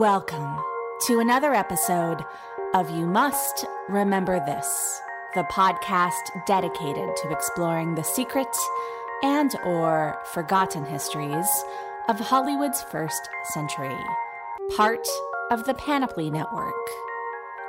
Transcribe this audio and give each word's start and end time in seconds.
Welcome 0.00 0.58
to 1.08 1.20
another 1.20 1.52
episode 1.52 2.24
of 2.72 2.88
You 2.88 3.04
Must 3.04 3.66
Remember 3.90 4.40
This, 4.46 4.98
the 5.34 5.42
podcast 5.52 6.46
dedicated 6.46 7.14
to 7.16 7.30
exploring 7.30 7.94
the 7.94 8.02
secret 8.02 8.48
and 9.22 9.54
or 9.62 10.18
forgotten 10.32 10.86
histories 10.86 11.46
of 12.08 12.18
Hollywood's 12.18 12.80
first 12.84 13.28
century, 13.52 13.94
part 14.74 15.06
of 15.50 15.66
the 15.66 15.74
Panoply 15.74 16.30
Network. 16.30 16.72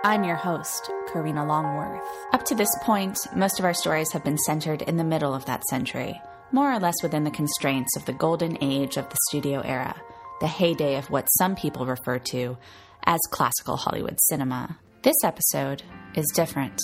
I'm 0.05 0.23
your 0.23 0.38
host, 0.38 0.89
Karina 1.11 1.45
Longworth. 1.45 2.01
Up 2.31 2.45
to 2.45 2.55
this 2.55 2.73
point, 2.84 3.19
most 3.35 3.59
of 3.59 3.66
our 3.66 3.73
stories 3.73 4.13
have 4.13 4.23
been 4.23 4.38
centered 4.38 4.84
in 4.84 4.95
the 4.95 5.03
middle 5.03 5.35
of 5.35 5.47
that 5.47 5.66
century, 5.66 6.22
more 6.53 6.72
or 6.72 6.79
less 6.79 7.03
within 7.03 7.25
the 7.25 7.29
constraints 7.29 7.97
of 7.97 8.05
the 8.05 8.13
golden 8.13 8.57
age 8.61 8.95
of 8.95 9.09
the 9.09 9.17
studio 9.28 9.59
era, 9.66 10.01
the 10.41 10.47
heyday 10.47 10.96
of 10.97 11.09
what 11.12 11.28
some 11.38 11.56
people 11.56 11.85
refer 11.85 12.18
to 12.18 12.57
as 13.06 13.19
classical 13.29 13.78
Hollywood 13.78 14.19
cinema. 14.19 14.79
This 15.03 15.16
episode 15.24 15.84
is 16.16 16.25
different. 16.34 16.81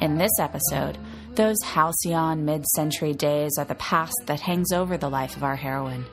In 0.00 0.16
this 0.18 0.32
episode, 0.40 0.98
those 1.38 1.62
halcyon 1.62 2.44
mid 2.44 2.66
century 2.66 3.14
days 3.14 3.52
are 3.58 3.64
the 3.64 3.74
past 3.76 4.16
that 4.26 4.40
hangs 4.40 4.72
over 4.72 4.98
the 4.98 5.08
life 5.08 5.36
of 5.36 5.44
our 5.44 5.54
heroine. 5.54 6.04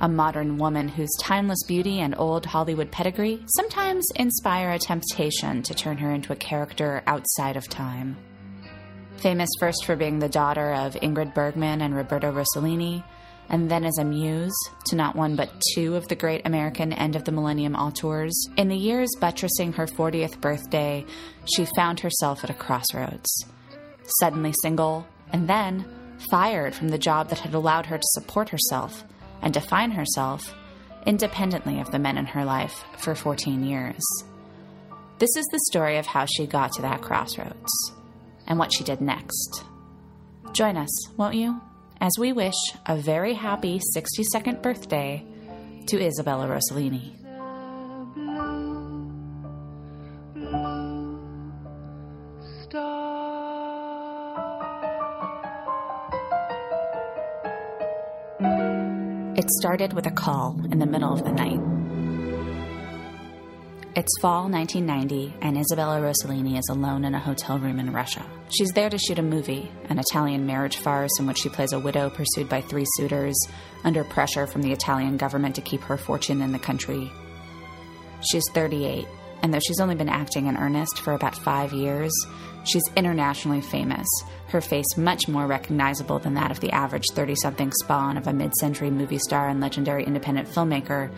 A 0.00 0.08
modern 0.08 0.56
woman 0.56 0.88
whose 0.88 1.14
timeless 1.20 1.62
beauty 1.68 2.00
and 2.00 2.14
old 2.16 2.46
Hollywood 2.46 2.90
pedigree 2.90 3.44
sometimes 3.54 4.06
inspire 4.16 4.70
a 4.70 4.78
temptation 4.78 5.62
to 5.64 5.74
turn 5.74 5.98
her 5.98 6.10
into 6.10 6.32
a 6.32 6.36
character 6.36 7.02
outside 7.06 7.58
of 7.58 7.68
time. 7.68 8.16
Famous 9.18 9.50
first 9.60 9.84
for 9.84 9.94
being 9.94 10.18
the 10.18 10.28
daughter 10.30 10.72
of 10.72 10.94
Ingrid 10.94 11.34
Bergman 11.34 11.82
and 11.82 11.94
Roberto 11.94 12.32
Rossellini, 12.32 13.04
and 13.50 13.70
then 13.70 13.84
as 13.84 13.98
a 13.98 14.04
muse 14.04 14.56
to 14.86 14.96
not 14.96 15.14
one 15.14 15.36
but 15.36 15.50
two 15.74 15.96
of 15.96 16.08
the 16.08 16.16
great 16.16 16.46
American 16.46 16.94
end 16.94 17.14
of 17.14 17.24
the 17.24 17.32
millennium 17.32 17.76
auteurs, 17.76 18.48
in 18.56 18.68
the 18.68 18.76
years 18.76 19.10
buttressing 19.20 19.74
her 19.74 19.84
40th 19.84 20.40
birthday, 20.40 21.04
she 21.44 21.66
found 21.76 22.00
herself 22.00 22.42
at 22.42 22.48
a 22.48 22.54
crossroads. 22.54 23.44
Suddenly 24.20 24.52
single, 24.62 25.06
and 25.32 25.48
then 25.48 25.84
fired 26.30 26.74
from 26.74 26.88
the 26.88 26.98
job 26.98 27.28
that 27.28 27.40
had 27.40 27.54
allowed 27.54 27.86
her 27.86 27.98
to 27.98 28.08
support 28.12 28.48
herself 28.50 29.04
and 29.40 29.52
define 29.52 29.90
herself 29.90 30.54
independently 31.06 31.80
of 31.80 31.90
the 31.90 31.98
men 31.98 32.16
in 32.16 32.26
her 32.26 32.44
life 32.44 32.84
for 32.98 33.14
14 33.14 33.64
years. 33.64 34.02
This 35.18 35.36
is 35.36 35.44
the 35.52 35.60
story 35.70 35.98
of 35.98 36.06
how 36.06 36.26
she 36.26 36.46
got 36.46 36.72
to 36.72 36.82
that 36.82 37.02
crossroads 37.02 37.92
and 38.46 38.58
what 38.58 38.72
she 38.72 38.84
did 38.84 39.00
next. 39.00 39.64
Join 40.52 40.76
us, 40.76 40.90
won't 41.16 41.34
you, 41.34 41.60
as 42.00 42.12
we 42.18 42.32
wish 42.32 42.54
a 42.86 42.96
very 42.96 43.34
happy 43.34 43.80
62nd 43.96 44.62
birthday 44.62 45.24
to 45.86 46.04
Isabella 46.04 46.46
Rossellini. 46.48 47.21
It 59.42 59.50
started 59.50 59.92
with 59.92 60.06
a 60.06 60.10
call 60.12 60.56
in 60.70 60.78
the 60.78 60.86
middle 60.86 61.12
of 61.12 61.24
the 61.24 61.32
night. 61.32 61.58
It's 63.96 64.20
fall 64.20 64.48
1990, 64.48 65.34
and 65.42 65.58
Isabella 65.58 66.00
Rossellini 66.00 66.60
is 66.60 66.68
alone 66.70 67.04
in 67.04 67.12
a 67.16 67.18
hotel 67.18 67.58
room 67.58 67.80
in 67.80 67.92
Russia. 67.92 68.24
She's 68.56 68.70
there 68.70 68.88
to 68.88 68.96
shoot 68.98 69.18
a 69.18 69.22
movie, 69.22 69.68
an 69.88 69.98
Italian 69.98 70.46
marriage 70.46 70.76
farce 70.76 71.10
in 71.18 71.26
which 71.26 71.38
she 71.38 71.48
plays 71.48 71.72
a 71.72 71.80
widow 71.80 72.08
pursued 72.08 72.48
by 72.48 72.60
three 72.60 72.86
suitors, 72.94 73.34
under 73.82 74.04
pressure 74.04 74.46
from 74.46 74.62
the 74.62 74.70
Italian 74.70 75.16
government 75.16 75.56
to 75.56 75.60
keep 75.60 75.80
her 75.80 75.96
fortune 75.96 76.40
in 76.40 76.52
the 76.52 76.58
country. 76.60 77.10
She's 78.20 78.48
38, 78.54 79.08
and 79.42 79.52
though 79.52 79.60
she's 79.60 79.80
only 79.80 79.94
been 79.94 80.08
acting 80.08 80.46
in 80.46 80.56
earnest 80.56 81.00
for 81.00 81.12
about 81.12 81.36
five 81.36 81.72
years, 81.72 82.12
she's 82.64 82.82
internationally 82.96 83.60
famous, 83.60 84.06
her 84.48 84.60
face 84.60 84.96
much 84.96 85.28
more 85.28 85.46
recognizable 85.46 86.18
than 86.18 86.34
that 86.34 86.50
of 86.50 86.60
the 86.60 86.70
average 86.70 87.06
30 87.12 87.34
something 87.36 87.72
spawn 87.72 88.16
of 88.16 88.26
a 88.26 88.32
mid 88.32 88.54
century 88.54 88.90
movie 88.90 89.18
star 89.18 89.48
and 89.48 89.60
legendary 89.60 90.04
independent 90.04 90.48
filmmaker, 90.48 91.12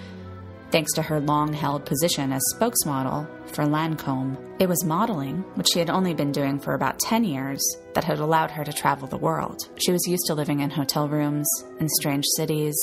thanks 0.70 0.92
to 0.94 1.02
her 1.02 1.20
long 1.20 1.52
held 1.52 1.84
position 1.84 2.32
as 2.32 2.42
spokesmodel 2.54 3.28
for 3.50 3.64
Lancome. 3.64 4.36
It 4.58 4.68
was 4.68 4.84
modeling, 4.84 5.44
which 5.54 5.68
she 5.72 5.78
had 5.78 5.90
only 5.90 6.14
been 6.14 6.32
doing 6.32 6.58
for 6.58 6.74
about 6.74 6.98
10 6.98 7.24
years, 7.24 7.62
that 7.94 8.04
had 8.04 8.18
allowed 8.18 8.50
her 8.50 8.64
to 8.64 8.72
travel 8.72 9.06
the 9.06 9.16
world. 9.16 9.68
She 9.76 9.92
was 9.92 10.06
used 10.08 10.24
to 10.26 10.34
living 10.34 10.60
in 10.60 10.70
hotel 10.70 11.08
rooms, 11.08 11.46
in 11.78 11.88
strange 11.88 12.24
cities, 12.36 12.74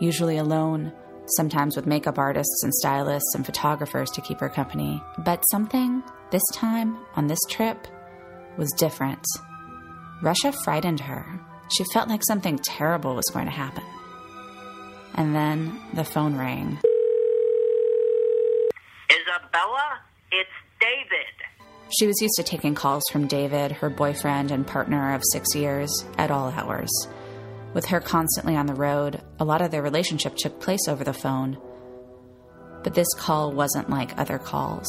usually 0.00 0.36
alone, 0.36 0.92
sometimes 1.36 1.76
with 1.76 1.86
makeup 1.86 2.18
artists 2.18 2.62
and 2.62 2.74
stylists 2.74 3.34
and 3.34 3.44
photographers 3.44 4.10
to 4.10 4.20
keep 4.20 4.40
her 4.40 4.48
company. 4.48 5.02
But 5.18 5.42
something, 5.50 6.02
this 6.30 6.42
time, 6.54 6.98
on 7.14 7.26
this 7.26 7.38
trip, 7.48 7.86
was 8.56 8.70
different. 8.76 9.24
Russia 10.22 10.52
frightened 10.64 11.00
her, 11.00 11.24
She 11.76 11.84
felt 11.92 12.08
like 12.08 12.22
something 12.24 12.58
terrible 12.58 13.14
was 13.14 13.30
going 13.32 13.44
to 13.44 13.52
happen. 13.52 13.84
And 15.14 15.34
then 15.34 15.80
the 15.94 16.04
phone 16.04 16.36
rang. 16.36 16.78
Isabella, 19.10 20.00
it's 20.32 20.50
David. 20.80 21.26
She 21.98 22.06
was 22.06 22.20
used 22.20 22.34
to 22.36 22.42
taking 22.42 22.74
calls 22.74 23.02
from 23.10 23.26
David, 23.26 23.72
her 23.72 23.90
boyfriend 23.90 24.50
and 24.50 24.66
partner 24.66 25.14
of 25.14 25.22
six 25.32 25.54
years, 25.54 25.90
at 26.18 26.30
all 26.30 26.50
hours. 26.50 26.90
With 27.74 27.86
her 27.86 28.00
constantly 28.00 28.56
on 28.56 28.66
the 28.66 28.74
road, 28.74 29.22
a 29.38 29.44
lot 29.44 29.60
of 29.60 29.70
their 29.70 29.82
relationship 29.82 30.36
took 30.36 30.60
place 30.60 30.88
over 30.88 31.04
the 31.04 31.12
phone. 31.12 31.58
But 32.82 32.94
this 32.94 33.08
call 33.16 33.52
wasn't 33.52 33.90
like 33.90 34.18
other 34.18 34.38
calls. 34.38 34.88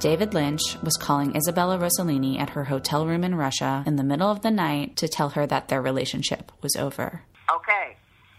David 0.00 0.34
Lynch 0.34 0.76
was 0.82 0.96
calling 0.96 1.36
Isabella 1.36 1.78
Rossellini 1.78 2.38
at 2.38 2.50
her 2.50 2.64
hotel 2.64 3.06
room 3.06 3.24
in 3.24 3.36
Russia 3.36 3.84
in 3.86 3.96
the 3.96 4.04
middle 4.04 4.30
of 4.30 4.42
the 4.42 4.50
night 4.50 4.96
to 4.96 5.08
tell 5.08 5.30
her 5.30 5.46
that 5.46 5.68
their 5.68 5.80
relationship 5.80 6.52
was 6.62 6.76
over. 6.76 7.22
Okay, 7.50 7.96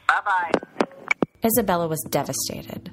bye 0.08 0.22
bye. 0.26 0.52
Isabella 1.44 1.88
was 1.88 2.06
devastated. 2.10 2.92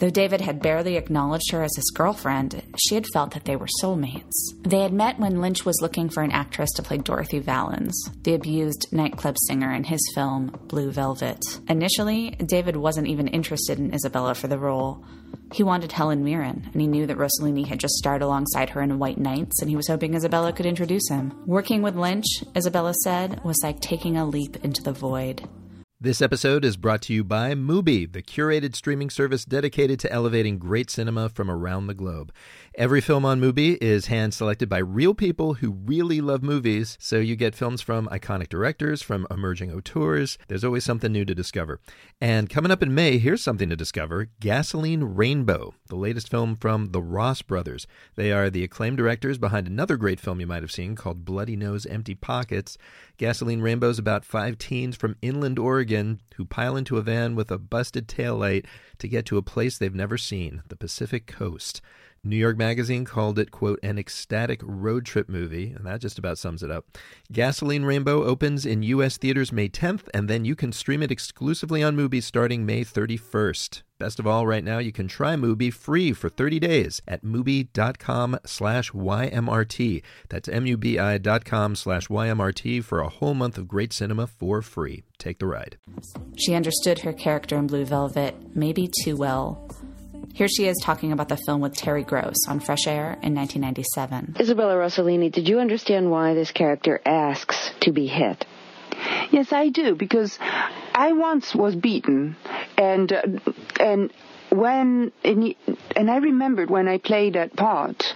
Though 0.00 0.08
David 0.08 0.40
had 0.40 0.62
barely 0.62 0.96
acknowledged 0.96 1.50
her 1.52 1.62
as 1.62 1.76
his 1.76 1.92
girlfriend, 1.94 2.62
she 2.78 2.94
had 2.94 3.06
felt 3.12 3.32
that 3.32 3.44
they 3.44 3.54
were 3.54 3.68
soulmates. 3.82 4.32
They 4.62 4.80
had 4.80 4.94
met 4.94 5.18
when 5.18 5.42
Lynch 5.42 5.66
was 5.66 5.82
looking 5.82 6.08
for 6.08 6.22
an 6.22 6.30
actress 6.30 6.70
to 6.76 6.82
play 6.82 6.96
Dorothy 6.96 7.38
Vallens, 7.38 7.92
the 8.22 8.32
abused 8.32 8.86
nightclub 8.92 9.36
singer 9.46 9.70
in 9.70 9.84
his 9.84 10.00
film 10.14 10.58
Blue 10.68 10.90
Velvet. 10.90 11.44
Initially, 11.68 12.30
David 12.30 12.76
wasn't 12.76 13.08
even 13.08 13.28
interested 13.28 13.78
in 13.78 13.92
Isabella 13.92 14.34
for 14.34 14.48
the 14.48 14.58
role. 14.58 15.04
He 15.52 15.62
wanted 15.62 15.92
Helen 15.92 16.24
Mirren, 16.24 16.70
and 16.72 16.80
he 16.80 16.86
knew 16.86 17.06
that 17.06 17.18
Rossellini 17.18 17.66
had 17.66 17.78
just 17.78 17.96
starred 17.96 18.22
alongside 18.22 18.70
her 18.70 18.80
in 18.80 18.98
White 18.98 19.18
Nights, 19.18 19.60
and 19.60 19.68
he 19.68 19.76
was 19.76 19.88
hoping 19.88 20.14
Isabella 20.14 20.54
could 20.54 20.64
introduce 20.64 21.10
him. 21.10 21.34
Working 21.44 21.82
with 21.82 21.94
Lynch, 21.94 22.42
Isabella 22.56 22.94
said, 23.04 23.44
was 23.44 23.60
like 23.62 23.80
taking 23.80 24.16
a 24.16 24.24
leap 24.24 24.64
into 24.64 24.82
the 24.82 24.92
void. 24.92 25.46
This 26.02 26.22
episode 26.22 26.64
is 26.64 26.78
brought 26.78 27.02
to 27.02 27.12
you 27.12 27.22
by 27.22 27.52
Mubi, 27.52 28.10
the 28.10 28.22
curated 28.22 28.74
streaming 28.74 29.10
service 29.10 29.44
dedicated 29.44 30.00
to 30.00 30.10
elevating 30.10 30.56
great 30.56 30.88
cinema 30.88 31.28
from 31.28 31.50
around 31.50 31.88
the 31.88 31.94
globe. 31.94 32.32
Every 32.74 33.02
film 33.02 33.26
on 33.26 33.38
Mubi 33.38 33.76
is 33.82 34.06
hand 34.06 34.32
selected 34.32 34.70
by 34.70 34.78
real 34.78 35.12
people 35.12 35.52
who 35.52 35.72
really 35.72 36.22
love 36.22 36.42
movies, 36.42 36.96
so 36.98 37.18
you 37.18 37.36
get 37.36 37.54
films 37.54 37.82
from 37.82 38.08
iconic 38.08 38.48
directors, 38.48 39.02
from 39.02 39.26
emerging 39.30 39.72
auteurs. 39.72 40.38
There's 40.48 40.64
always 40.64 40.84
something 40.84 41.12
new 41.12 41.26
to 41.26 41.34
discover. 41.34 41.80
And 42.18 42.48
coming 42.48 42.72
up 42.72 42.82
in 42.82 42.94
May, 42.94 43.18
here's 43.18 43.42
something 43.42 43.68
to 43.68 43.76
discover 43.76 44.28
Gasoline 44.40 45.04
Rainbow, 45.04 45.74
the 45.88 45.96
latest 45.96 46.30
film 46.30 46.56
from 46.56 46.92
the 46.92 47.02
Ross 47.02 47.42
brothers. 47.42 47.86
They 48.14 48.32
are 48.32 48.48
the 48.48 48.64
acclaimed 48.64 48.96
directors 48.96 49.36
behind 49.36 49.66
another 49.66 49.98
great 49.98 50.18
film 50.18 50.40
you 50.40 50.46
might 50.46 50.62
have 50.62 50.72
seen 50.72 50.96
called 50.96 51.26
Bloody 51.26 51.56
Nose 51.56 51.84
Empty 51.84 52.14
Pockets. 52.14 52.78
Gasoline 53.20 53.60
Rainbow's 53.60 53.98
about 53.98 54.24
five 54.24 54.56
teens 54.56 54.96
from 54.96 55.14
inland 55.20 55.58
Oregon 55.58 56.22
who 56.36 56.46
pile 56.46 56.74
into 56.74 56.96
a 56.96 57.02
van 57.02 57.34
with 57.34 57.50
a 57.50 57.58
busted 57.58 58.08
taillight 58.08 58.64
to 58.96 59.08
get 59.08 59.26
to 59.26 59.36
a 59.36 59.42
place 59.42 59.76
they've 59.76 59.94
never 59.94 60.16
seen, 60.16 60.62
the 60.68 60.74
Pacific 60.74 61.26
Coast. 61.26 61.82
New 62.22 62.36
York 62.36 62.58
Magazine 62.58 63.06
called 63.06 63.38
it, 63.38 63.50
quote, 63.50 63.80
an 63.82 63.98
ecstatic 63.98 64.60
road 64.62 65.06
trip 65.06 65.26
movie, 65.26 65.70
and 65.70 65.86
that 65.86 66.02
just 66.02 66.18
about 66.18 66.36
sums 66.36 66.62
it 66.62 66.70
up. 66.70 66.84
Gasoline 67.32 67.84
Rainbow 67.86 68.24
opens 68.24 68.66
in 68.66 68.82
U.S. 68.82 69.16
theaters 69.16 69.52
May 69.52 69.70
10th, 69.70 70.06
and 70.12 70.28
then 70.28 70.44
you 70.44 70.54
can 70.54 70.70
stream 70.70 71.02
it 71.02 71.10
exclusively 71.10 71.82
on 71.82 71.96
Mubi 71.96 72.22
starting 72.22 72.66
May 72.66 72.84
31st. 72.84 73.82
Best 73.98 74.18
of 74.18 74.26
all, 74.26 74.46
right 74.46 74.62
now 74.64 74.78
you 74.78 74.92
can 74.92 75.08
try 75.08 75.34
Mubi 75.34 75.72
free 75.72 76.12
for 76.12 76.28
30 76.28 76.58
days 76.58 77.00
at 77.08 77.24
mubi.com 77.24 78.38
slash 78.44 78.90
YMRT. 78.92 80.02
That's 80.28 80.48
M-U-B-I 80.48 81.18
dot 81.18 81.44
com 81.46 81.74
slash 81.74 82.08
YMRT 82.08 82.84
for 82.84 83.00
a 83.00 83.08
whole 83.08 83.34
month 83.34 83.56
of 83.56 83.68
great 83.68 83.94
cinema 83.94 84.26
for 84.26 84.60
free. 84.60 85.04
Take 85.18 85.38
the 85.38 85.46
ride. 85.46 85.78
She 86.36 86.54
understood 86.54 87.00
her 87.00 87.12
character 87.12 87.56
in 87.56 87.66
Blue 87.66 87.84
Velvet 87.84 88.34
maybe 88.54 88.90
too 89.04 89.16
well. 89.16 89.68
Here 90.32 90.48
she 90.48 90.66
is 90.66 90.78
talking 90.82 91.12
about 91.12 91.28
the 91.28 91.36
film 91.36 91.60
with 91.60 91.74
Terry 91.74 92.02
Gross 92.04 92.46
on 92.48 92.60
Fresh 92.60 92.86
Air 92.86 93.18
in 93.22 93.34
1997. 93.34 94.36
Isabella 94.40 94.74
Rossellini, 94.74 95.30
did 95.30 95.48
you 95.48 95.60
understand 95.60 96.10
why 96.10 96.34
this 96.34 96.50
character 96.50 97.00
asks 97.04 97.72
to 97.80 97.92
be 97.92 98.06
hit? 98.06 98.46
Yes, 99.30 99.52
I 99.52 99.68
do 99.68 99.94
because 99.94 100.38
I 100.40 101.12
once 101.12 101.54
was 101.54 101.74
beaten, 101.74 102.36
and 102.76 103.12
uh, 103.12 103.22
and 103.78 104.12
when 104.50 105.12
and, 105.24 105.54
and 105.96 106.10
I 106.10 106.16
remembered 106.16 106.70
when 106.70 106.88
I 106.88 106.98
played 106.98 107.34
that 107.34 107.56
part, 107.56 108.14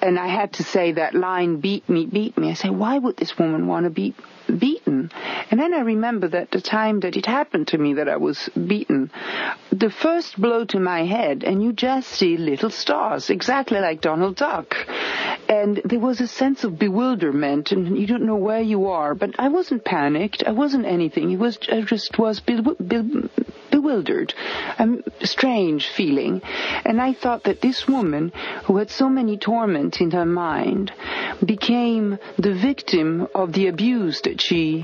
and 0.00 0.18
I 0.18 0.28
had 0.28 0.54
to 0.54 0.64
say 0.64 0.92
that 0.92 1.14
line, 1.14 1.60
"Beat 1.60 1.88
me, 1.88 2.06
beat 2.06 2.38
me." 2.38 2.50
I 2.50 2.54
say, 2.54 2.70
why 2.70 2.98
would 2.98 3.16
this 3.16 3.36
woman 3.38 3.66
want 3.66 3.84
to 3.84 3.90
be 3.90 4.14
beaten? 4.88 5.10
And 5.50 5.60
then 5.60 5.74
I 5.74 5.80
remember 5.80 6.28
that 6.28 6.50
the 6.50 6.60
time 6.60 7.00
that 7.00 7.16
it 7.16 7.26
happened 7.26 7.68
to 7.68 7.78
me 7.78 7.94
that 7.94 8.08
I 8.08 8.16
was 8.16 8.48
beaten, 8.54 9.10
the 9.70 9.90
first 9.90 10.40
blow 10.40 10.64
to 10.66 10.80
my 10.80 11.04
head, 11.04 11.44
and 11.44 11.62
you 11.62 11.72
just 11.72 12.08
see 12.08 12.36
little 12.36 12.70
stars, 12.70 13.30
exactly 13.30 13.80
like 13.80 14.00
Donald 14.00 14.36
Duck. 14.36 14.74
And 15.48 15.80
there 15.84 15.98
was 15.98 16.20
a 16.20 16.26
sense 16.26 16.64
of 16.64 16.78
bewilderment, 16.78 17.72
and 17.72 17.98
you 17.98 18.06
don't 18.06 18.26
know 18.26 18.36
where 18.36 18.60
you 18.60 18.86
are. 18.86 19.14
But 19.14 19.34
I 19.38 19.48
wasn't 19.48 19.84
panicked. 19.84 20.42
I 20.44 20.52
wasn't 20.52 20.86
anything. 20.86 21.30
It 21.30 21.38
was 21.38 21.58
I 21.70 21.82
just 21.82 22.18
was 22.18 22.40
be, 22.40 22.60
be, 22.60 23.28
bewildered, 23.70 24.34
a 24.78 24.86
strange 25.24 25.88
feeling. 25.88 26.42
And 26.84 27.00
I 27.00 27.12
thought 27.12 27.44
that 27.44 27.60
this 27.60 27.86
woman, 27.86 28.32
who 28.64 28.76
had 28.76 28.90
so 28.90 29.08
many 29.08 29.36
torments 29.36 30.00
in 30.00 30.10
her 30.10 30.26
mind, 30.26 30.92
became 31.44 32.18
the 32.38 32.54
victim 32.54 33.28
of 33.34 33.52
the 33.52 33.68
abuse 33.68 34.20
that 34.22 34.40
she, 34.40 34.77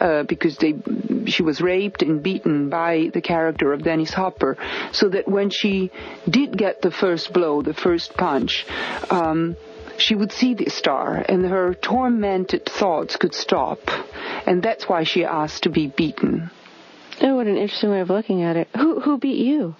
uh, 0.00 0.22
because 0.24 0.56
they, 0.58 0.74
she 1.26 1.42
was 1.42 1.60
raped 1.60 2.02
and 2.02 2.22
beaten 2.22 2.70
by 2.70 3.10
the 3.12 3.20
character 3.20 3.72
of 3.72 3.82
Dennis 3.82 4.12
Hopper, 4.12 4.56
so 4.92 5.08
that 5.08 5.26
when 5.36 5.50
she 5.50 5.90
did 6.28 6.56
get 6.56 6.82
the 6.82 6.90
first 6.90 7.32
blow, 7.32 7.62
the 7.62 7.74
first 7.74 8.14
punch, 8.14 8.66
um, 9.10 9.56
she 9.98 10.14
would 10.14 10.32
see 10.32 10.54
the 10.54 10.70
star 10.70 11.24
and 11.28 11.44
her 11.44 11.74
tormented 11.74 12.66
thoughts 12.66 13.16
could 13.16 13.34
stop. 13.34 13.80
And 14.46 14.62
that's 14.62 14.88
why 14.88 15.04
she 15.04 15.24
asked 15.24 15.62
to 15.64 15.70
be 15.70 15.86
beaten. 15.88 16.50
Oh, 17.22 17.36
what 17.36 17.46
an 17.46 17.56
interesting 17.56 17.90
way 17.90 18.00
of 18.00 18.10
looking 18.10 18.42
at 18.42 18.56
it. 18.56 18.68
Who 18.76 19.00
who 19.00 19.18
beat 19.18 19.38
you? 19.38 19.74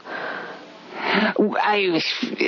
I 1.16 2.02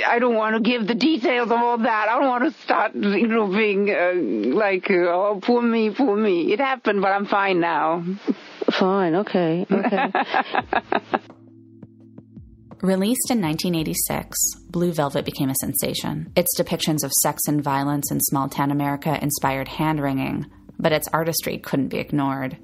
I 0.05 0.19
don't 0.19 0.35
want 0.35 0.55
to 0.55 0.61
give 0.61 0.87
the 0.87 0.95
details 0.95 1.49
of 1.51 1.57
all 1.57 1.77
that. 1.79 2.09
I 2.09 2.19
don't 2.19 2.27
want 2.27 2.43
to 2.53 2.61
start, 2.61 2.93
you 2.95 3.27
know, 3.27 3.47
being 3.47 3.89
uh, 3.89 4.13
like, 4.55 4.89
oh, 4.91 5.39
poor 5.41 5.61
me, 5.61 5.89
poor 5.89 6.15
me. 6.15 6.53
It 6.53 6.59
happened, 6.59 7.01
but 7.01 7.11
I'm 7.11 7.25
fine 7.25 7.59
now. 7.59 8.03
Fine, 8.71 9.15
okay, 9.15 9.65
okay. 9.71 10.11
Released 12.81 13.29
in 13.29 13.41
1986, 13.41 14.37
Blue 14.69 14.93
Velvet 14.93 15.25
became 15.25 15.49
a 15.49 15.55
sensation. 15.55 16.31
Its 16.37 16.57
depictions 16.57 17.03
of 17.03 17.11
sex 17.21 17.41
and 17.47 17.61
violence 17.61 18.09
in 18.09 18.21
small 18.21 18.47
town 18.47 18.71
America 18.71 19.19
inspired 19.21 19.67
hand 19.67 20.01
wringing, 20.01 20.45
but 20.77 20.93
its 20.93 21.09
artistry 21.11 21.57
couldn't 21.57 21.89
be 21.89 21.97
ignored. 21.97 22.57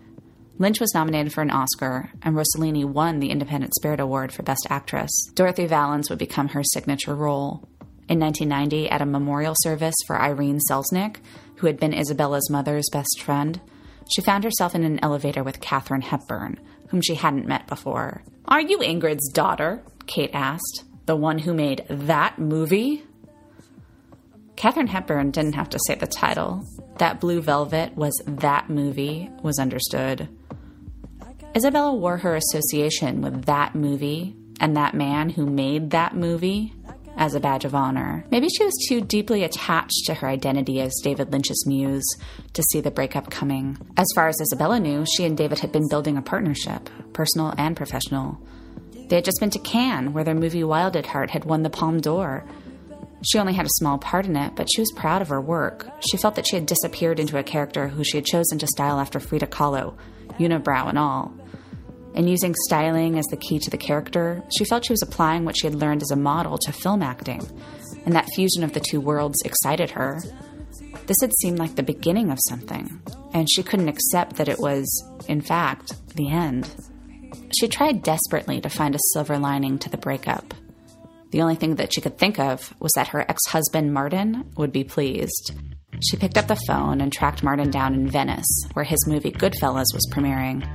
Lynch 0.58 0.80
was 0.80 0.94
nominated 0.94 1.34
for 1.34 1.42
an 1.42 1.52
Oscar, 1.52 2.10
and 2.22 2.36
Rossellini 2.36 2.86
won 2.86 3.20
the 3.20 3.30
Independent 3.30 3.76
Spirit 3.76 4.00
Award 4.00 4.32
for 4.32 4.42
Best 4.44 4.66
Actress. 4.70 5.12
Dorothy 5.34 5.68
Vallens 5.68 6.10
would 6.10 6.20
become 6.20 6.50
her 6.50 6.64
signature 6.64 7.14
role. 7.14 7.68
In 8.08 8.20
1990, 8.20 8.90
at 8.90 9.02
a 9.02 9.06
memorial 9.06 9.56
service 9.58 9.96
for 10.08 10.22
Irene 10.22 10.60
Selznick, 10.70 11.18
who 11.58 11.68
had 11.68 11.78
been 11.78 11.94
Isabella's 11.94 12.50
mother's 12.50 12.88
best 12.92 13.22
friend, 13.22 13.60
she 14.10 14.22
found 14.22 14.46
herself 14.46 14.74
in 14.76 14.84
an 14.84 15.00
elevator 15.04 15.44
with 15.44 15.60
Katharine 15.60 16.02
Hepburn, 16.02 16.60
whom 16.90 17.02
she 17.02 17.16
hadn't 17.16 17.48
met 17.48 17.68
before. 17.68 18.24
Are 18.48 18.62
you 18.62 18.78
Ingrid's 18.78 19.30
daughter? 19.34 19.84
Kate 20.06 20.32
asked. 20.34 20.86
The 21.06 21.18
one 21.18 21.40
who 21.40 21.54
made 21.54 21.86
that 21.90 22.40
movie? 22.40 23.04
Katharine 24.56 24.88
Hepburn 24.88 25.32
didn't 25.32 25.54
have 25.54 25.70
to 25.72 25.80
say 25.86 25.96
the 25.96 26.08
title. 26.08 26.66
That 26.98 27.20
Blue 27.20 27.42
Velvet 27.42 27.96
was 27.96 28.14
that 28.26 28.70
movie, 28.70 29.30
was 29.42 29.60
understood. 29.60 30.30
Isabella 31.56 31.94
wore 31.94 32.18
her 32.18 32.36
association 32.36 33.22
with 33.22 33.46
that 33.46 33.76
movie 33.76 34.36
and 34.60 34.76
that 34.76 34.94
man 34.94 35.30
who 35.30 35.46
made 35.46 35.92
that 35.92 36.16
movie 36.16 36.74
as 37.18 37.34
a 37.34 37.40
badge 37.40 37.66
of 37.66 37.76
honor. 37.76 38.26
Maybe 38.30 38.50
she 38.50 38.64
was 38.66 38.74
too 38.90 39.02
deeply 39.02 39.44
attached 39.44 40.04
to 40.06 40.16
her 40.16 40.28
identity 40.28 40.82
as 40.82 41.00
David 41.04 41.32
Lynch's 41.32 41.66
muse 41.66 42.06
to 42.54 42.64
see 42.72 42.82
the 42.82 42.92
breakup 42.92 43.30
coming. 43.30 43.78
As 43.96 44.08
far 44.16 44.28
as 44.28 44.40
Isabella 44.42 44.80
knew, 44.80 45.06
she 45.06 45.26
and 45.26 45.38
David 45.38 45.60
had 45.60 45.72
been 45.72 45.88
building 45.90 46.18
a 46.18 46.22
partnership, 46.22 46.90
personal 47.14 47.54
and 47.58 47.76
professional. 47.76 48.38
They 49.08 49.18
had 49.18 49.26
just 49.26 49.40
been 49.40 49.52
to 49.52 49.60
Cannes, 49.60 50.14
where 50.14 50.24
their 50.24 50.36
movie 50.36 50.64
Wild 50.64 50.96
at 50.96 51.06
Heart 51.06 51.30
had 51.32 51.46
won 51.46 51.64
the 51.64 51.70
Palme 51.70 52.02
d'Or. 52.02 52.44
She 53.26 53.40
only 53.40 53.54
had 53.54 53.66
a 53.66 53.78
small 53.78 53.98
part 53.98 54.26
in 54.28 54.36
it, 54.36 54.56
but 54.56 54.68
she 54.72 54.82
was 54.82 54.92
proud 54.96 55.22
of 55.22 55.30
her 55.30 55.42
work. 55.42 55.88
She 56.10 56.18
felt 56.18 56.36
that 56.36 56.48
she 56.48 56.56
had 56.56 56.68
disappeared 56.68 57.20
into 57.20 57.40
a 57.40 57.44
character 57.44 57.88
who 57.88 58.04
she 58.04 58.18
had 58.18 58.26
chosen 58.26 58.60
to 58.60 58.68
style 58.68 59.00
after 59.00 59.20
Frida 59.20 59.48
Kahlo, 59.48 59.96
unibrow 60.40 60.88
and 60.88 61.00
all. 61.00 61.34
And 62.14 62.30
using 62.30 62.54
styling 62.68 63.18
as 63.18 63.26
the 63.26 63.38
key 63.38 63.60
to 63.60 63.70
the 63.70 63.78
character, 63.78 64.44
she 64.56 64.64
felt 64.64 64.86
she 64.86 64.94
was 64.94 65.02
applying 65.02 65.44
what 65.44 65.58
she 65.58 65.68
had 65.68 65.76
learned 65.76 66.04
as 66.04 66.12
a 66.12 66.16
model 66.16 66.58
to 66.60 66.72
film 66.72 67.02
acting, 67.02 67.42
and 68.06 68.16
that 68.16 68.30
fusion 68.36 68.64
of 68.64 68.74
the 68.74 68.80
two 68.80 69.02
worlds 69.02 69.42
excited 69.44 69.90
her. 69.92 70.22
This 71.08 71.18
had 71.22 71.34
seemed 71.42 71.60
like 71.60 71.76
the 71.76 71.84
beginning 71.84 72.30
of 72.32 72.40
something, 72.48 73.02
and 73.34 73.50
she 73.50 73.64
couldn't 73.64 73.90
accept 73.90 74.36
that 74.38 74.48
it 74.48 74.60
was, 74.60 74.86
in 75.28 75.42
fact, 75.42 75.94
the 76.16 76.30
end. 76.30 76.70
She 77.60 77.68
tried 77.68 78.04
desperately 78.04 78.62
to 78.62 78.70
find 78.70 78.96
a 78.96 79.00
silver 79.14 79.38
lining 79.38 79.80
to 79.80 79.90
the 79.90 79.98
breakup. 79.98 80.54
The 81.36 81.42
only 81.42 81.56
thing 81.56 81.76
that 81.76 81.94
she 81.94 82.00
could 82.00 82.18
think 82.18 82.40
of 82.40 82.74
was 82.80 82.94
that 82.96 83.10
her 83.10 83.30
ex 83.30 83.42
husband, 83.50 83.94
Martin, 83.94 84.50
would 84.56 84.72
be 84.72 84.86
pleased. 84.86 85.52
She 86.02 86.16
picked 86.16 86.38
up 86.38 86.48
the 86.48 86.56
phone 86.66 87.02
and 87.02 87.12
tracked 87.12 87.44
Martin 87.44 87.70
down 87.70 87.94
in 87.94 88.08
Venice, 88.08 88.48
where 88.72 88.86
his 88.86 89.06
movie 89.06 89.34
Goodfellas 89.34 89.94
was 89.94 90.10
premiering. 90.14 90.66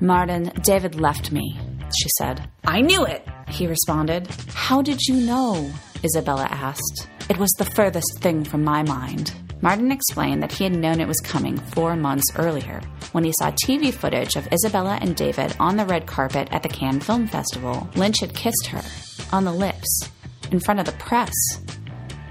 Martin, 0.00 0.50
David 0.64 0.96
left 0.96 1.30
me, 1.30 1.56
she 1.96 2.08
said. 2.18 2.50
I 2.64 2.80
knew 2.80 3.04
it, 3.04 3.24
he 3.50 3.68
responded. 3.68 4.26
How 4.48 4.82
did 4.82 5.00
you 5.02 5.14
know? 5.14 5.72
Isabella 6.02 6.48
asked. 6.50 7.06
It 7.30 7.38
was 7.38 7.52
the 7.52 7.64
furthest 7.64 8.18
thing 8.18 8.42
from 8.42 8.64
my 8.64 8.82
mind. 8.82 9.32
Martin 9.60 9.92
explained 9.92 10.42
that 10.42 10.50
he 10.50 10.64
had 10.64 10.74
known 10.74 11.00
it 11.00 11.06
was 11.06 11.20
coming 11.20 11.56
four 11.56 11.94
months 11.94 12.26
earlier 12.34 12.80
when 13.12 13.22
he 13.22 13.32
saw 13.38 13.52
TV 13.52 13.94
footage 13.94 14.34
of 14.34 14.52
Isabella 14.52 14.98
and 15.00 15.14
David 15.14 15.54
on 15.60 15.76
the 15.76 15.86
red 15.86 16.08
carpet 16.08 16.48
at 16.50 16.64
the 16.64 16.68
Cannes 16.68 17.04
Film 17.04 17.28
Festival. 17.28 17.88
Lynch 17.94 18.18
had 18.18 18.34
kissed 18.34 18.66
her 18.66 18.82
on 19.32 19.44
the 19.44 19.52
lips 19.52 20.10
in 20.50 20.60
front 20.60 20.80
of 20.80 20.86
the 20.86 20.92
press. 20.92 21.32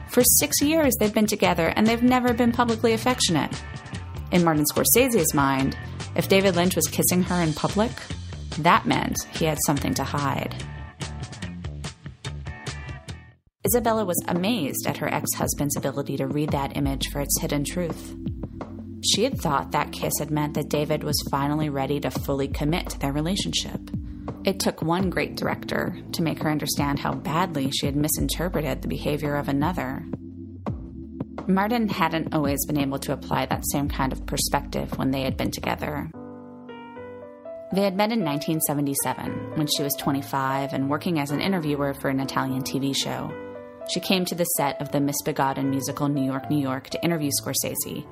For 0.09 0.23
six 0.23 0.61
years, 0.61 0.93
they've 0.99 1.13
been 1.13 1.25
together 1.25 1.67
and 1.75 1.87
they've 1.87 2.03
never 2.03 2.33
been 2.33 2.51
publicly 2.51 2.93
affectionate. 2.93 3.61
In 4.31 4.43
Martin 4.43 4.65
Scorsese's 4.65 5.33
mind, 5.33 5.77
if 6.15 6.27
David 6.27 6.55
Lynch 6.55 6.75
was 6.75 6.87
kissing 6.87 7.23
her 7.23 7.41
in 7.41 7.53
public, 7.53 7.91
that 8.59 8.85
meant 8.85 9.17
he 9.31 9.45
had 9.45 9.57
something 9.65 9.93
to 9.95 10.03
hide. 10.03 10.55
Isabella 13.65 14.05
was 14.05 14.21
amazed 14.27 14.87
at 14.87 14.97
her 14.97 15.13
ex 15.13 15.33
husband's 15.35 15.77
ability 15.77 16.17
to 16.17 16.27
read 16.27 16.49
that 16.49 16.75
image 16.75 17.09
for 17.11 17.21
its 17.21 17.39
hidden 17.39 17.63
truth. 17.63 18.15
She 19.03 19.23
had 19.23 19.39
thought 19.39 19.71
that 19.71 19.91
kiss 19.91 20.13
had 20.19 20.31
meant 20.31 20.55
that 20.55 20.69
David 20.69 21.03
was 21.03 21.27
finally 21.29 21.69
ready 21.69 21.99
to 22.01 22.11
fully 22.11 22.47
commit 22.47 22.89
to 22.89 22.99
their 22.99 23.13
relationship. 23.13 23.79
It 24.43 24.59
took 24.59 24.81
one 24.81 25.11
great 25.11 25.35
director 25.35 25.95
to 26.13 26.23
make 26.23 26.39
her 26.41 26.49
understand 26.49 26.97
how 26.97 27.13
badly 27.13 27.69
she 27.71 27.85
had 27.85 27.95
misinterpreted 27.95 28.81
the 28.81 28.87
behavior 28.87 29.35
of 29.35 29.47
another. 29.47 30.03
Martin 31.47 31.87
hadn't 31.87 32.33
always 32.33 32.65
been 32.65 32.79
able 32.79 32.97
to 32.99 33.13
apply 33.13 33.45
that 33.45 33.63
same 33.71 33.87
kind 33.87 34.11
of 34.11 34.25
perspective 34.25 34.97
when 34.97 35.11
they 35.11 35.21
had 35.21 35.37
been 35.37 35.51
together. 35.51 36.09
They 37.73 37.83
had 37.83 37.95
met 37.95 38.11
in 38.11 38.25
1977 38.25 39.57
when 39.57 39.67
she 39.67 39.83
was 39.83 39.93
25 39.99 40.73
and 40.73 40.89
working 40.89 41.19
as 41.19 41.29
an 41.29 41.39
interviewer 41.39 41.93
for 41.93 42.09
an 42.09 42.19
Italian 42.19 42.63
TV 42.63 42.95
show. 42.95 43.31
She 43.89 43.99
came 43.99 44.25
to 44.25 44.35
the 44.35 44.43
set 44.43 44.81
of 44.81 44.91
the 44.91 44.99
misbegotten 44.99 45.69
musical 45.69 46.09
New 46.09 46.25
York, 46.25 46.49
New 46.49 46.59
York 46.59 46.89
to 46.89 47.03
interview 47.03 47.29
Scorsese, 47.41 48.05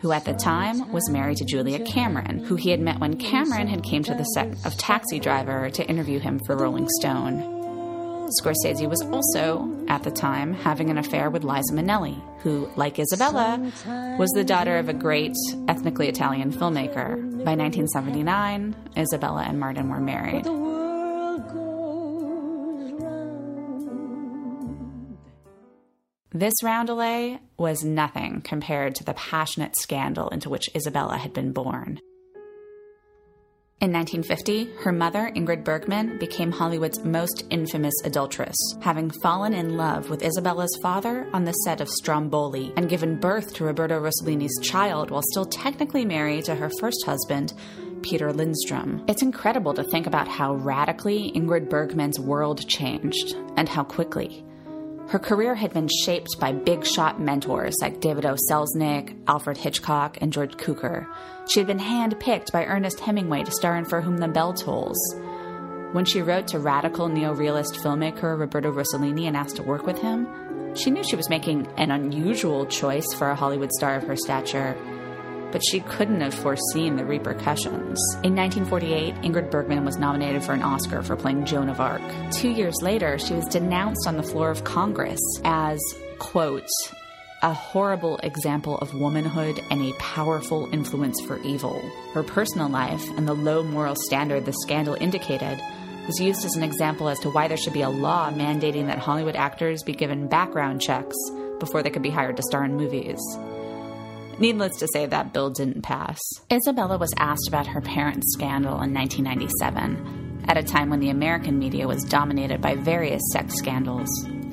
who 0.00 0.12
at 0.12 0.24
the 0.24 0.34
time 0.34 0.92
was 0.92 1.08
married 1.10 1.38
to 1.38 1.44
Julia 1.44 1.84
Cameron, 1.84 2.44
who 2.44 2.56
he 2.56 2.70
had 2.70 2.80
met 2.80 3.00
when 3.00 3.16
Cameron 3.16 3.66
had 3.66 3.82
came 3.82 4.02
to 4.04 4.14
the 4.14 4.24
set 4.24 4.48
of 4.64 4.76
Taxi 4.76 5.18
Driver 5.18 5.70
to 5.70 5.86
interview 5.88 6.18
him 6.18 6.40
for 6.46 6.56
Rolling 6.56 6.88
Stone. 7.00 7.54
Scorsese 8.40 8.88
was 8.88 9.02
also, 9.02 9.72
at 9.88 10.02
the 10.02 10.10
time, 10.10 10.52
having 10.52 10.90
an 10.90 10.98
affair 10.98 11.30
with 11.30 11.44
Liza 11.44 11.72
Minnelli, 11.72 12.20
who, 12.40 12.68
like 12.74 12.98
Isabella, 12.98 13.58
was 14.18 14.30
the 14.30 14.44
daughter 14.44 14.78
of 14.78 14.88
a 14.88 14.92
great 14.92 15.36
ethnically 15.68 16.08
Italian 16.08 16.52
filmmaker. 16.52 17.14
By 17.44 17.54
1979, 17.54 18.74
Isabella 18.96 19.44
and 19.44 19.60
Martin 19.60 19.88
were 19.88 20.00
married. 20.00 20.44
This 26.32 26.54
roundelay 26.62 27.38
was 27.56 27.84
nothing 27.84 28.40
compared 28.42 28.96
to 28.96 29.04
the 29.04 29.14
passionate 29.14 29.74
scandal 29.78 30.28
into 30.28 30.50
which 30.50 30.68
Isabella 30.74 31.16
had 31.18 31.32
been 31.32 31.52
born. 31.52 32.00
In 33.78 33.92
1950, 33.92 34.72
her 34.84 34.90
mother, 34.90 35.30
Ingrid 35.36 35.62
Bergman, 35.62 36.18
became 36.18 36.50
Hollywood's 36.50 37.04
most 37.04 37.44
infamous 37.50 37.94
adulteress, 38.04 38.56
having 38.80 39.10
fallen 39.10 39.52
in 39.52 39.76
love 39.76 40.08
with 40.08 40.24
Isabella's 40.24 40.76
father 40.82 41.28
on 41.32 41.44
the 41.44 41.52
set 41.52 41.80
of 41.80 41.88
Stromboli 41.88 42.72
and 42.76 42.88
given 42.88 43.20
birth 43.20 43.54
to 43.54 43.64
Roberto 43.64 44.00
Rossellini's 44.00 44.58
child 44.62 45.10
while 45.10 45.22
still 45.30 45.44
technically 45.44 46.04
married 46.04 46.46
to 46.46 46.54
her 46.54 46.70
first 46.80 47.04
husband, 47.04 47.52
Peter 48.02 48.32
Lindstrom. 48.32 49.04
It's 49.06 49.22
incredible 49.22 49.74
to 49.74 49.84
think 49.84 50.06
about 50.06 50.26
how 50.26 50.54
radically 50.54 51.30
Ingrid 51.36 51.68
Bergman's 51.68 52.18
world 52.18 52.66
changed 52.66 53.36
and 53.56 53.68
how 53.68 53.84
quickly. 53.84 54.42
Her 55.08 55.20
career 55.20 55.54
had 55.54 55.72
been 55.72 55.88
shaped 56.04 56.40
by 56.40 56.52
big 56.52 56.84
shot 56.84 57.20
mentors 57.20 57.76
like 57.80 58.00
David 58.00 58.26
O. 58.26 58.34
Selznick, 58.50 59.16
Alfred 59.28 59.56
Hitchcock, 59.56 60.18
and 60.20 60.32
George 60.32 60.56
Cukor. 60.56 61.06
She 61.48 61.60
had 61.60 61.68
been 61.68 61.78
handpicked 61.78 62.50
by 62.50 62.64
Ernest 62.64 62.98
Hemingway 62.98 63.44
to 63.44 63.52
star 63.52 63.76
in 63.76 63.84
For 63.84 64.00
Whom 64.00 64.18
the 64.18 64.26
Bell 64.26 64.52
Tolls. 64.52 64.98
When 65.92 66.04
she 66.04 66.22
wrote 66.22 66.48
to 66.48 66.58
radical 66.58 67.08
neo-realist 67.08 67.76
filmmaker 67.76 68.36
Roberto 68.36 68.72
Rossellini 68.72 69.28
and 69.28 69.36
asked 69.36 69.56
to 69.56 69.62
work 69.62 69.86
with 69.86 69.98
him, 69.98 70.26
she 70.74 70.90
knew 70.90 71.04
she 71.04 71.16
was 71.16 71.30
making 71.30 71.68
an 71.76 71.92
unusual 71.92 72.66
choice 72.66 73.06
for 73.14 73.30
a 73.30 73.36
Hollywood 73.36 73.70
star 73.72 73.94
of 73.94 74.02
her 74.02 74.16
stature 74.16 74.76
but 75.56 75.64
she 75.64 75.80
couldn't 75.80 76.20
have 76.20 76.34
foreseen 76.34 76.96
the 76.96 77.04
repercussions. 77.06 77.98
In 78.22 78.36
1948, 78.36 79.14
Ingrid 79.22 79.50
Bergman 79.50 79.86
was 79.86 79.96
nominated 79.96 80.44
for 80.44 80.52
an 80.52 80.62
Oscar 80.62 81.02
for 81.02 81.16
playing 81.16 81.46
Joan 81.46 81.70
of 81.70 81.80
Arc. 81.80 82.02
Two 82.30 82.50
years 82.50 82.74
later, 82.82 83.18
she 83.18 83.32
was 83.32 83.46
denounced 83.46 84.06
on 84.06 84.18
the 84.18 84.22
floor 84.22 84.50
of 84.50 84.64
Congress 84.64 85.18
as, 85.44 85.80
quote, 86.18 86.68
a 87.40 87.54
horrible 87.54 88.18
example 88.18 88.76
of 88.80 88.92
womanhood 88.92 89.58
and 89.70 89.80
a 89.80 89.94
powerful 89.94 90.68
influence 90.74 91.18
for 91.22 91.38
evil. 91.38 91.80
Her 92.12 92.22
personal 92.22 92.68
life 92.68 93.08
and 93.16 93.26
the 93.26 93.32
low 93.32 93.62
moral 93.62 93.96
standard 93.96 94.44
the 94.44 94.52
scandal 94.52 94.98
indicated 95.00 95.58
was 96.06 96.20
used 96.20 96.44
as 96.44 96.54
an 96.54 96.64
example 96.64 97.08
as 97.08 97.18
to 97.20 97.30
why 97.30 97.48
there 97.48 97.56
should 97.56 97.72
be 97.72 97.80
a 97.80 97.88
law 97.88 98.30
mandating 98.30 98.88
that 98.88 98.98
Hollywood 98.98 99.36
actors 99.36 99.82
be 99.82 99.94
given 99.94 100.28
background 100.28 100.82
checks 100.82 101.16
before 101.60 101.82
they 101.82 101.88
could 101.88 102.02
be 102.02 102.10
hired 102.10 102.36
to 102.36 102.42
star 102.42 102.62
in 102.62 102.76
movies. 102.76 103.18
Needless 104.38 104.76
to 104.76 104.88
say, 104.92 105.06
that 105.06 105.32
bill 105.32 105.50
didn't 105.50 105.82
pass. 105.82 106.20
Isabella 106.52 106.98
was 106.98 107.14
asked 107.16 107.48
about 107.48 107.66
her 107.66 107.80
parents' 107.80 108.34
scandal 108.34 108.82
in 108.82 108.92
1997, 108.92 110.44
at 110.46 110.58
a 110.58 110.62
time 110.62 110.90
when 110.90 111.00
the 111.00 111.08
American 111.08 111.58
media 111.58 111.88
was 111.88 112.04
dominated 112.04 112.60
by 112.60 112.74
various 112.74 113.22
sex 113.32 113.54
scandals, 113.54 114.08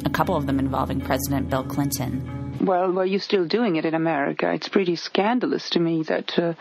a 0.05 0.09
couple 0.09 0.37
of 0.37 0.45
them 0.45 0.57
involving 0.57 1.01
President 1.01 1.49
Bill 1.49 1.65
Clinton. 1.65 2.42
Well, 2.63 2.93
well, 2.93 3.05
you're 3.05 3.20
still 3.20 3.46
doing 3.46 3.75
it 3.75 3.84
in 3.84 3.93
America. 3.93 4.50
It's 4.53 4.70
pretty 4.70 4.96
scandalous 4.96 5.70
to 5.72 5.82
me 5.82 6.03
that 6.03 6.39
uh, 6.39 6.53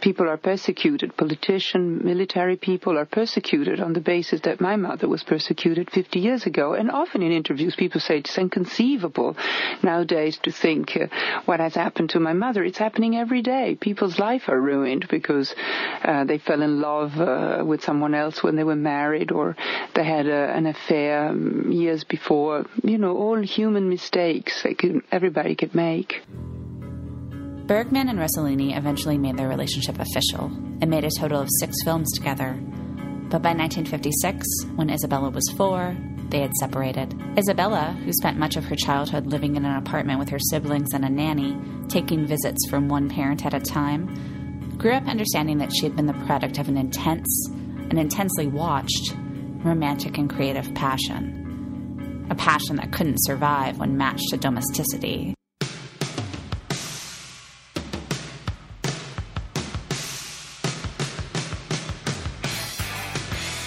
people 0.00 0.26
are 0.26 0.38
persecuted. 0.38 1.18
Politicians, 1.18 2.02
military 2.02 2.56
people 2.56 2.96
are 2.96 3.04
persecuted 3.04 3.78
on 3.78 3.92
the 3.92 4.00
basis 4.00 4.40
that 4.42 4.62
my 4.62 4.76
mother 4.76 5.06
was 5.06 5.22
persecuted 5.22 5.90
50 5.90 6.18
years 6.18 6.46
ago. 6.46 6.72
And 6.72 6.90
often 6.90 7.20
in 7.20 7.30
interviews, 7.30 7.76
people 7.76 8.00
say 8.00 8.20
it's 8.20 8.38
inconceivable 8.38 9.36
nowadays 9.82 10.38
to 10.44 10.50
think 10.50 10.96
uh, 10.96 11.08
what 11.44 11.60
has 11.60 11.74
happened 11.74 12.08
to 12.10 12.20
my 12.20 12.32
mother. 12.32 12.64
It's 12.64 12.78
happening 12.78 13.16
every 13.16 13.42
day. 13.42 13.76
People's 13.78 14.18
life 14.18 14.48
are 14.48 14.58
ruined 14.58 15.08
because 15.10 15.54
uh, 16.02 16.24
they 16.24 16.38
fell 16.38 16.62
in 16.62 16.80
love 16.80 17.20
uh, 17.20 17.62
with 17.66 17.82
someone 17.82 18.14
else 18.14 18.42
when 18.42 18.56
they 18.56 18.64
were 18.64 18.76
married 18.76 19.30
or 19.30 19.56
they 19.94 20.04
had 20.04 20.26
a, 20.26 20.56
an 20.56 20.64
affair 20.64 21.28
um, 21.28 21.70
years 21.70 22.02
before. 22.04 22.64
You 22.82 22.96
know, 22.96 23.14
all 23.14 23.42
human 23.42 23.90
mistakes. 23.90 24.64
everybody 25.12 25.49
could 25.54 25.74
make. 25.74 26.22
Bergman 27.66 28.08
and 28.08 28.18
Rossellini 28.18 28.76
eventually 28.76 29.16
made 29.16 29.36
their 29.36 29.48
relationship 29.48 29.98
official 30.00 30.46
and 30.80 30.90
made 30.90 31.04
a 31.04 31.10
total 31.16 31.40
of 31.40 31.48
six 31.60 31.76
films 31.84 32.10
together. 32.12 32.58
But 33.30 33.42
by 33.42 33.54
1956, 33.54 34.44
when 34.74 34.90
Isabella 34.90 35.30
was 35.30 35.48
four, 35.56 35.96
they 36.30 36.40
had 36.40 36.52
separated. 36.54 37.14
Isabella, 37.38 37.96
who 38.04 38.12
spent 38.12 38.38
much 38.38 38.56
of 38.56 38.64
her 38.64 38.74
childhood 38.74 39.26
living 39.26 39.56
in 39.56 39.64
an 39.64 39.76
apartment 39.76 40.18
with 40.18 40.28
her 40.30 40.38
siblings 40.50 40.92
and 40.92 41.04
a 41.04 41.08
nanny, 41.08 41.56
taking 41.88 42.26
visits 42.26 42.68
from 42.68 42.88
one 42.88 43.08
parent 43.08 43.46
at 43.46 43.54
a 43.54 43.60
time, 43.60 44.76
grew 44.76 44.92
up 44.92 45.06
understanding 45.06 45.58
that 45.58 45.72
she 45.72 45.84
had 45.84 45.94
been 45.94 46.06
the 46.06 46.24
product 46.26 46.58
of 46.58 46.68
an 46.68 46.76
intense, 46.76 47.48
an 47.90 47.98
intensely 47.98 48.46
watched, 48.46 49.14
romantic 49.64 50.18
and 50.18 50.28
creative 50.28 50.74
passion. 50.74 52.26
A 52.30 52.34
passion 52.34 52.76
that 52.76 52.92
couldn't 52.92 53.22
survive 53.24 53.78
when 53.78 53.96
matched 53.96 54.30
to 54.30 54.36
domesticity. 54.36 55.34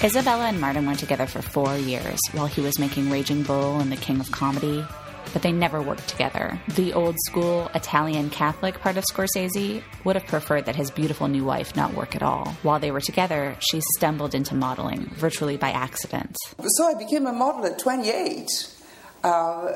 Isabella 0.04 0.48
and 0.48 0.60
Martin 0.60 0.86
were 0.86 0.96
together 0.96 1.26
for 1.26 1.42
four 1.42 1.78
years 1.78 2.20
while 2.34 2.46
he 2.46 2.60
was 2.60 2.78
making 2.78 3.10
Raging 3.10 3.42
Bull 3.42 3.80
and 3.80 3.90
The 3.90 3.96
King 3.96 4.20
of 4.20 4.30
Comedy, 4.32 4.86
but 5.32 5.42
they 5.44 5.54
never 5.54 5.82
worked 5.82 6.10
together. 6.10 6.60
The 6.76 6.92
old 6.92 7.16
school 7.28 7.72
Italian 7.74 8.30
Catholic 8.30 8.82
part 8.82 8.98
of 8.98 9.06
Scorsese 9.06 9.82
would 10.04 10.18
have 10.18 10.28
preferred 10.28 10.66
that 10.66 10.76
his 10.76 10.92
beautiful 10.92 11.30
new 11.30 11.46
wife 11.46 11.78
not 11.78 11.94
work 11.94 12.18
at 12.18 12.22
all. 12.22 12.50
While 12.64 12.82
they 12.82 12.92
were 12.92 13.00
together, 13.00 13.56
she 13.60 13.80
stumbled 13.96 14.36
into 14.36 14.56
modeling, 14.56 15.06
virtually 15.16 15.56
by 15.56 15.70
accident. 15.70 16.36
So 16.68 16.86
I 16.86 16.96
became 16.96 17.26
a 17.26 17.32
model 17.32 17.66
at 17.66 17.80
28. 17.80 18.76
Uh, 19.24 19.68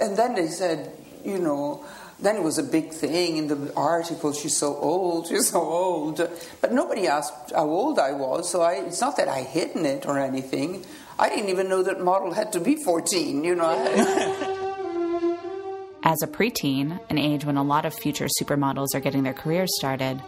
and 0.00 0.16
then 0.16 0.34
they 0.34 0.48
said, 0.48 0.90
you 1.24 1.38
know, 1.38 1.86
Then 2.24 2.36
it 2.36 2.42
was 2.42 2.56
a 2.56 2.62
big 2.62 2.90
thing 2.90 3.36
in 3.36 3.48
the 3.48 3.70
article. 3.76 4.32
She's 4.32 4.56
so 4.56 4.76
old. 4.76 5.28
She's 5.28 5.50
so 5.50 5.60
old. 5.60 6.26
But 6.62 6.72
nobody 6.72 7.06
asked 7.06 7.52
how 7.52 7.68
old 7.68 7.98
I 7.98 8.12
was. 8.12 8.50
So 8.50 8.62
I, 8.62 8.76
it's 8.86 9.02
not 9.02 9.18
that 9.18 9.28
I 9.28 9.42
hidden 9.42 9.84
it 9.84 10.06
or 10.06 10.18
anything. 10.18 10.86
I 11.18 11.28
didn't 11.28 11.50
even 11.50 11.68
know 11.68 11.82
that 11.82 12.00
model 12.00 12.32
had 12.32 12.50
to 12.54 12.60
be 12.60 12.76
14. 12.76 13.44
You 13.44 13.54
know. 13.54 13.70
As 16.02 16.22
a 16.22 16.26
preteen, 16.26 16.98
an 17.10 17.18
age 17.18 17.44
when 17.44 17.58
a 17.58 17.62
lot 17.62 17.84
of 17.84 17.94
future 17.94 18.28
supermodels 18.40 18.94
are 18.94 19.00
getting 19.00 19.22
their 19.22 19.34
careers 19.34 19.70
started, 19.76 20.22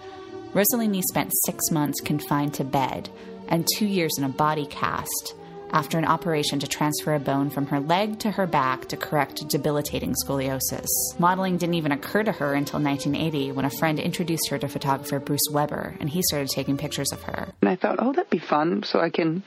Rossellini 0.52 1.02
spent 1.02 1.32
six 1.46 1.70
months 1.70 2.02
confined 2.02 2.52
to 2.54 2.64
bed 2.64 3.08
and 3.48 3.66
two 3.76 3.86
years 3.86 4.12
in 4.18 4.24
a 4.24 4.28
body 4.28 4.66
cast 4.66 5.34
after 5.72 5.98
an 5.98 6.04
operation 6.04 6.58
to 6.60 6.66
transfer 6.66 7.14
a 7.14 7.20
bone 7.20 7.50
from 7.50 7.66
her 7.66 7.80
leg 7.80 8.18
to 8.20 8.30
her 8.30 8.46
back 8.46 8.86
to 8.88 8.96
correct 8.96 9.48
debilitating 9.48 10.14
scoliosis. 10.24 10.86
Modeling 11.18 11.56
didn't 11.56 11.74
even 11.74 11.92
occur 11.92 12.22
to 12.22 12.32
her 12.32 12.54
until 12.54 12.80
1980 12.80 13.52
when 13.52 13.64
a 13.64 13.70
friend 13.70 13.98
introduced 13.98 14.48
her 14.50 14.58
to 14.58 14.68
photographer 14.68 15.18
Bruce 15.18 15.48
Weber 15.50 15.94
and 16.00 16.08
he 16.10 16.22
started 16.22 16.48
taking 16.48 16.76
pictures 16.76 17.12
of 17.12 17.22
her. 17.22 17.48
And 17.60 17.68
I 17.68 17.76
thought, 17.76 17.96
oh, 17.98 18.12
that'd 18.12 18.30
be 18.30 18.38
fun, 18.38 18.82
so 18.82 19.00
I 19.00 19.10
can 19.10 19.42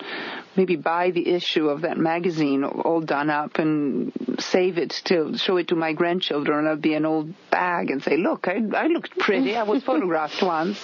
maybe 0.56 0.76
buy 0.76 1.12
the 1.12 1.28
issue 1.30 1.70
of 1.70 1.82
that 1.82 1.98
magazine 1.98 2.64
all 2.64 3.02
done 3.02 3.30
up 3.30 3.60
and 3.60 4.12
save 4.40 4.78
it 4.78 4.90
to 5.06 5.38
show 5.38 5.58
it 5.58 5.70
to 5.70 5.76
my 5.76 5.94
grandchildren. 5.94 6.66
It'll 6.66 6.78
be 6.78 6.94
an 6.94 7.06
old 7.06 7.34
bag 7.52 7.92
and 7.92 8.04
say, 8.04 8.18
look, 8.18 8.48
I, 8.48 8.62
I 8.76 8.88
looked 8.88 9.18
pretty. 9.18 9.56
I 9.56 9.64
was 9.64 9.84
photographed 9.92 10.42
once. 10.42 10.80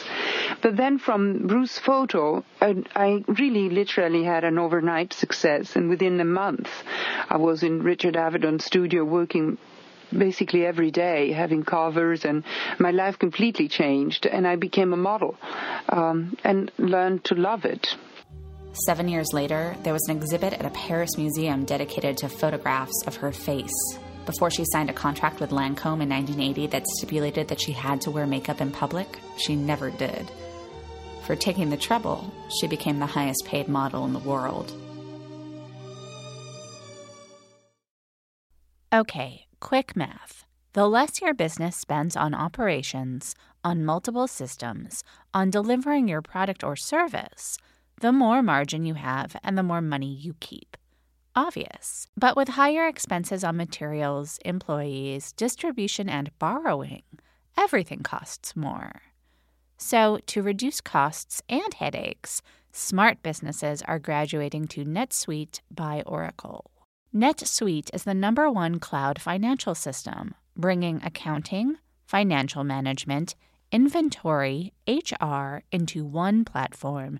But 0.62 0.78
then 0.78 0.98
from 0.98 1.48
Bruce 1.48 1.78
photo, 1.80 2.44
I, 2.62 2.84
I 2.96 3.24
really 3.28 3.70
literally 3.70 4.24
had 4.24 4.44
an 4.44 4.58
overnight 4.58 5.14
success. 5.14 5.76
And 5.76 5.90
within 5.90 6.20
a 6.20 6.26
month, 6.26 6.70
I 7.30 7.38
was 7.38 7.64
in 7.64 7.84
Richard 7.84 8.16
Avedon's 8.16 8.66
studio 8.66 9.04
working 9.04 9.58
basically 10.16 10.66
every 10.66 10.92
day 10.92 11.32
having 11.32 11.64
covers 11.64 12.26
and 12.26 12.44
my 12.80 12.92
life 12.92 13.18
completely 13.18 13.68
changed 13.68 14.26
and 14.26 14.48
I 14.48 14.56
became 14.56 14.94
a 14.94 14.98
model 14.98 15.36
um, 15.90 16.38
and 16.44 16.72
learned 16.78 17.24
to 17.26 17.36
love 17.36 17.66
it. 17.66 17.96
Seven 18.84 19.08
years 19.08 19.32
later, 19.32 19.74
there 19.84 19.94
was 19.94 20.06
an 20.10 20.18
exhibit 20.18 20.52
at 20.52 20.66
a 20.66 20.70
Paris 20.72 21.18
museum 21.18 21.64
dedicated 21.64 22.18
to 22.18 22.28
photographs 22.28 23.04
of 23.08 23.16
her 23.16 23.32
face. 23.32 23.72
Before 24.26 24.52
she 24.52 24.66
signed 24.66 24.90
a 24.90 24.94
contract 24.94 25.40
with 25.40 25.52
Lancome 25.52 26.02
in 26.02 26.10
1980 26.10 26.68
that 26.68 26.86
stipulated 26.98 27.48
that 27.48 27.62
she 27.62 27.72
had 27.72 28.02
to 28.02 28.12
wear 28.12 28.28
makeup 28.28 28.60
in 28.60 28.72
public, 28.72 29.08
she 29.38 29.56
never 29.56 29.92
did. 29.92 30.30
For 31.26 31.38
taking 31.38 31.70
the 31.70 31.78
trouble, 31.78 32.34
she 32.60 32.68
became 32.68 33.00
the 33.00 33.06
highest 33.06 33.46
paid 33.46 33.70
model 33.70 34.04
in 34.04 34.12
the 34.12 34.20
world. 34.20 34.74
Okay, 38.94 39.46
quick 39.62 39.96
math. 39.96 40.44
The 40.74 40.88
less 40.88 41.22
your 41.22 41.34
business 41.34 41.78
spends 41.78 42.18
on 42.18 42.34
operations, 42.34 43.36
on 43.64 43.86
multiple 43.86 44.28
systems, 44.28 45.02
on 45.34 45.50
delivering 45.50 46.10
your 46.10 46.22
product 46.22 46.62
or 46.62 46.76
service, 46.76 47.58
the 48.02 48.12
more 48.12 48.42
margin 48.42 48.86
you 48.86 48.96
have 48.96 49.36
and 49.44 49.58
the 49.58 49.64
more 49.64 49.82
money 49.82 50.14
you 50.14 50.36
keep. 50.40 50.78
Obvious. 51.36 52.08
But 52.16 52.38
with 52.38 52.50
higher 52.50 52.88
expenses 52.88 53.44
on 53.44 53.58
materials, 53.58 54.40
employees, 54.46 55.34
distribution, 55.34 56.08
and 56.08 56.38
borrowing, 56.40 57.04
everything 57.58 58.04
costs 58.04 58.56
more. 58.56 59.02
So, 59.78 60.20
to 60.28 60.42
reduce 60.42 60.80
costs 60.80 61.42
and 61.50 61.74
headaches, 61.74 62.42
smart 62.72 63.22
businesses 63.22 63.82
are 63.82 64.00
graduating 64.00 64.68
to 64.70 64.86
NetSuite 64.86 65.60
by 65.70 66.02
Oracle. 66.06 66.72
NetSuite 67.14 67.94
is 67.94 68.04
the 68.04 68.14
number 68.14 68.50
one 68.50 68.80
cloud 68.80 69.20
financial 69.22 69.76
system, 69.76 70.36
bringing 70.56 71.02
accounting, 71.04 71.78
financial 72.06 72.64
management, 72.64 73.36
inventory, 73.72 74.74
HR 74.88 75.64
into 75.72 76.06
one 76.06 76.46
platform 76.46 77.20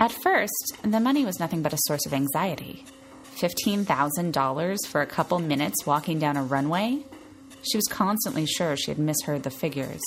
At 0.00 0.12
first, 0.12 0.78
the 0.82 0.98
money 0.98 1.26
was 1.26 1.38
nothing 1.38 1.60
but 1.60 1.74
a 1.74 1.78
source 1.80 2.06
of 2.06 2.14
anxiety. 2.14 2.86
$15,000 3.36 4.86
for 4.86 5.02
a 5.02 5.06
couple 5.06 5.38
minutes 5.38 5.84
walking 5.84 6.18
down 6.18 6.38
a 6.38 6.42
runway? 6.42 7.04
She 7.70 7.76
was 7.76 7.86
constantly 7.90 8.46
sure 8.46 8.78
she 8.78 8.90
had 8.90 8.98
misheard 8.98 9.42
the 9.42 9.50
figures. 9.50 10.00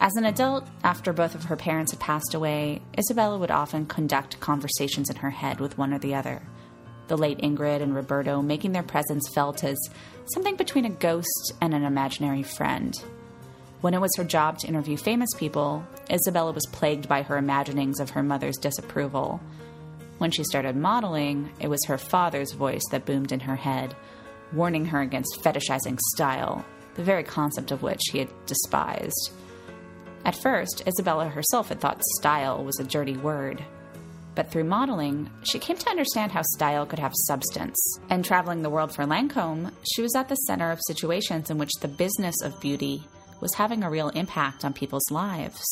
As 0.00 0.16
an 0.16 0.24
adult, 0.24 0.66
after 0.82 1.12
both 1.12 1.36
of 1.36 1.44
her 1.44 1.54
parents 1.54 1.92
had 1.92 2.00
passed 2.00 2.34
away, 2.34 2.82
Isabella 2.98 3.38
would 3.38 3.52
often 3.52 3.86
conduct 3.86 4.40
conversations 4.40 5.10
in 5.10 5.16
her 5.16 5.30
head 5.30 5.60
with 5.60 5.78
one 5.78 5.94
or 5.94 6.00
the 6.00 6.16
other. 6.16 6.42
The 7.06 7.16
late 7.16 7.38
Ingrid 7.38 7.82
and 7.82 7.94
Roberto 7.94 8.42
making 8.42 8.72
their 8.72 8.82
presence 8.82 9.28
felt 9.32 9.62
as 9.62 9.78
something 10.34 10.56
between 10.56 10.86
a 10.86 10.90
ghost 10.90 11.52
and 11.60 11.72
an 11.72 11.84
imaginary 11.84 12.42
friend. 12.42 13.00
When 13.80 13.94
it 13.94 14.00
was 14.00 14.10
her 14.18 14.24
job 14.24 14.58
to 14.58 14.66
interview 14.66 14.98
famous 14.98 15.30
people, 15.38 15.82
Isabella 16.10 16.52
was 16.52 16.66
plagued 16.66 17.08
by 17.08 17.22
her 17.22 17.38
imaginings 17.38 17.98
of 17.98 18.10
her 18.10 18.22
mother's 18.22 18.58
disapproval. 18.58 19.40
When 20.18 20.30
she 20.30 20.44
started 20.44 20.76
modeling, 20.76 21.50
it 21.60 21.68
was 21.68 21.82
her 21.86 21.96
father's 21.96 22.52
voice 22.52 22.82
that 22.90 23.06
boomed 23.06 23.32
in 23.32 23.40
her 23.40 23.56
head, 23.56 23.96
warning 24.52 24.84
her 24.86 25.00
against 25.00 25.40
fetishizing 25.42 25.98
style, 26.14 26.62
the 26.94 27.02
very 27.02 27.22
concept 27.24 27.70
of 27.70 27.82
which 27.82 28.02
he 28.12 28.18
had 28.18 28.28
despised. 28.44 29.32
At 30.26 30.36
first, 30.36 30.82
Isabella 30.86 31.28
herself 31.28 31.70
had 31.70 31.80
thought 31.80 32.02
style 32.18 32.62
was 32.62 32.78
a 32.78 32.84
dirty 32.84 33.16
word. 33.16 33.64
But 34.34 34.50
through 34.50 34.64
modeling, 34.64 35.30
she 35.42 35.58
came 35.58 35.78
to 35.78 35.88
understand 35.88 36.32
how 36.32 36.42
style 36.42 36.84
could 36.84 36.98
have 36.98 37.12
substance. 37.14 37.78
And 38.10 38.22
traveling 38.22 38.60
the 38.60 38.70
world 38.70 38.94
for 38.94 39.06
Lancome, 39.06 39.72
she 39.90 40.02
was 40.02 40.14
at 40.14 40.28
the 40.28 40.34
center 40.34 40.70
of 40.70 40.80
situations 40.86 41.48
in 41.48 41.56
which 41.56 41.72
the 41.80 41.88
business 41.88 42.36
of 42.42 42.60
beauty 42.60 43.02
was 43.40 43.54
having 43.54 43.82
a 43.82 43.90
real 43.90 44.10
impact 44.10 44.64
on 44.64 44.72
people's 44.72 45.10
lives. 45.10 45.64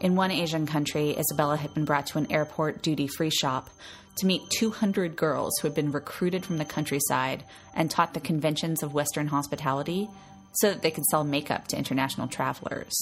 In 0.00 0.14
one 0.14 0.30
Asian 0.30 0.66
country, 0.66 1.16
Isabella 1.16 1.56
had 1.56 1.72
been 1.74 1.84
brought 1.84 2.06
to 2.08 2.18
an 2.18 2.30
airport 2.30 2.82
duty 2.82 3.06
free 3.06 3.30
shop 3.30 3.70
to 4.18 4.26
meet 4.26 4.48
200 4.50 5.16
girls 5.16 5.52
who 5.58 5.68
had 5.68 5.74
been 5.74 5.92
recruited 5.92 6.44
from 6.44 6.58
the 6.58 6.64
countryside 6.64 7.44
and 7.74 7.90
taught 7.90 8.14
the 8.14 8.20
conventions 8.20 8.82
of 8.82 8.94
Western 8.94 9.28
hospitality 9.28 10.08
so 10.52 10.70
that 10.70 10.82
they 10.82 10.90
could 10.90 11.04
sell 11.04 11.24
makeup 11.24 11.68
to 11.68 11.76
international 11.76 12.28
travelers. 12.28 12.94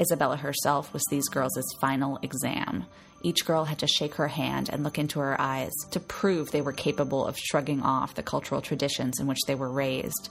Isabella 0.00 0.36
herself 0.36 0.92
was 0.92 1.02
these 1.10 1.28
girls' 1.28 1.62
final 1.80 2.18
exam. 2.22 2.86
Each 3.22 3.44
girl 3.44 3.64
had 3.64 3.78
to 3.80 3.86
shake 3.86 4.14
her 4.14 4.28
hand 4.28 4.68
and 4.70 4.82
look 4.82 4.98
into 4.98 5.20
her 5.20 5.40
eyes 5.40 5.72
to 5.92 6.00
prove 6.00 6.50
they 6.50 6.60
were 6.60 6.72
capable 6.72 7.24
of 7.24 7.38
shrugging 7.38 7.82
off 7.82 8.14
the 8.14 8.22
cultural 8.22 8.60
traditions 8.60 9.20
in 9.20 9.26
which 9.26 9.42
they 9.46 9.54
were 9.54 9.70
raised, 9.70 10.28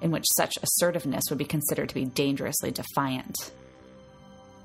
in 0.00 0.10
which 0.10 0.24
such 0.36 0.54
assertiveness 0.62 1.24
would 1.28 1.38
be 1.38 1.44
considered 1.44 1.88
to 1.88 1.94
be 1.94 2.04
dangerously 2.04 2.70
defiant. 2.70 3.52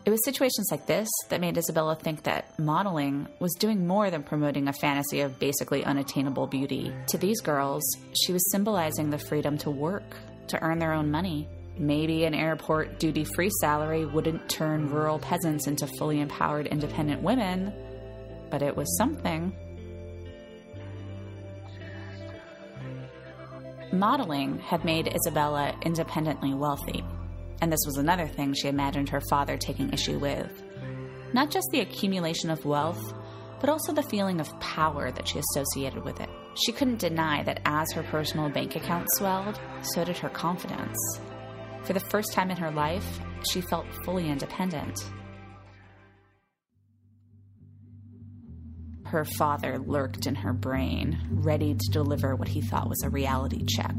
It 0.05 0.11
was 0.11 0.23
situations 0.23 0.67
like 0.69 0.85
this 0.85 1.09
that 1.29 1.41
made 1.41 1.57
Isabella 1.57 1.95
think 1.95 2.23
that 2.23 2.59
modeling 2.59 3.27
was 3.39 3.53
doing 3.53 3.87
more 3.87 4.11
than 4.11 4.21
promoting 4.21 4.67
a 4.67 4.73
fantasy 4.73 5.21
of 5.21 5.39
basically 5.39 5.83
unattainable 5.83 6.45
beauty. 6.45 6.93
To 7.07 7.17
these 7.17 7.41
girls, 7.41 7.83
she 8.13 8.31
was 8.31 8.51
symbolizing 8.51 9.09
the 9.09 9.17
freedom 9.17 9.57
to 9.59 9.71
work, 9.71 10.15
to 10.47 10.61
earn 10.61 10.77
their 10.77 10.93
own 10.93 11.09
money, 11.09 11.47
Maybe 11.77 12.23
an 12.23 12.33
airport 12.33 12.99
duty 12.99 13.25
free 13.25 13.49
salary 13.59 14.05
wouldn't 14.05 14.47
turn 14.47 14.89
rural 14.89 15.19
peasants 15.19 15.67
into 15.67 15.87
fully 15.87 16.21
empowered 16.21 16.67
independent 16.67 17.21
women, 17.21 17.73
but 18.49 18.61
it 18.61 18.75
was 18.75 18.97
something. 18.97 19.53
Modeling 23.95 24.59
had 24.59 24.83
made 24.83 25.07
Isabella 25.07 25.73
independently 25.83 26.53
wealthy, 26.53 27.01
and 27.61 27.71
this 27.71 27.79
was 27.85 27.95
another 27.95 28.27
thing 28.27 28.53
she 28.53 28.67
imagined 28.67 29.07
her 29.07 29.21
father 29.29 29.55
taking 29.55 29.93
issue 29.93 30.19
with. 30.19 30.51
Not 31.31 31.49
just 31.49 31.69
the 31.71 31.79
accumulation 31.79 32.49
of 32.49 32.65
wealth, 32.65 33.13
but 33.61 33.69
also 33.69 33.93
the 33.93 34.03
feeling 34.03 34.41
of 34.41 34.59
power 34.59 35.11
that 35.11 35.27
she 35.29 35.39
associated 35.39 36.03
with 36.03 36.19
it. 36.19 36.29
She 36.55 36.73
couldn't 36.73 36.99
deny 36.99 37.43
that 37.43 37.61
as 37.63 37.89
her 37.93 38.03
personal 38.03 38.49
bank 38.49 38.75
account 38.75 39.07
swelled, 39.13 39.61
so 39.81 40.03
did 40.03 40.17
her 40.17 40.29
confidence. 40.29 40.97
For 41.83 41.93
the 41.93 42.01
first 42.01 42.33
time 42.33 42.51
in 42.51 42.57
her 42.57 42.71
life, 42.71 43.21
she 43.49 43.61
felt 43.61 43.85
fully 44.03 44.29
independent. 44.29 44.99
Her 49.05 49.23
father 49.23 49.77
lurked 49.79 50.25
in 50.25 50.35
her 50.35 50.53
brain, 50.53 51.19
ready 51.29 51.73
to 51.73 51.91
deliver 51.91 52.35
what 52.35 52.47
he 52.47 52.61
thought 52.61 52.89
was 52.89 53.01
a 53.03 53.09
reality 53.09 53.63
check. 53.65 53.95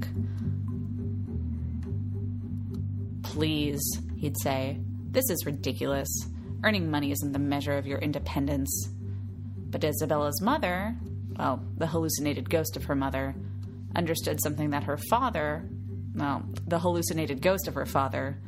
Please, 3.22 3.82
he'd 4.16 4.36
say, 4.42 4.80
this 5.10 5.30
is 5.30 5.46
ridiculous. 5.46 6.08
Earning 6.64 6.90
money 6.90 7.12
isn't 7.12 7.32
the 7.32 7.38
measure 7.38 7.76
of 7.78 7.86
your 7.86 7.98
independence. 7.98 8.88
But 9.70 9.84
Isabella's 9.84 10.42
mother, 10.42 10.96
well, 11.38 11.62
the 11.76 11.86
hallucinated 11.86 12.50
ghost 12.50 12.76
of 12.76 12.84
her 12.84 12.94
mother, 12.94 13.34
understood 13.94 14.40
something 14.42 14.70
that 14.70 14.84
her 14.84 14.98
father, 15.08 15.68
well, 16.14 16.44
the 16.66 16.78
hallucinated 16.78 17.40
ghost 17.40 17.68
of 17.68 17.74
her 17.74 17.86
father, 17.86 18.38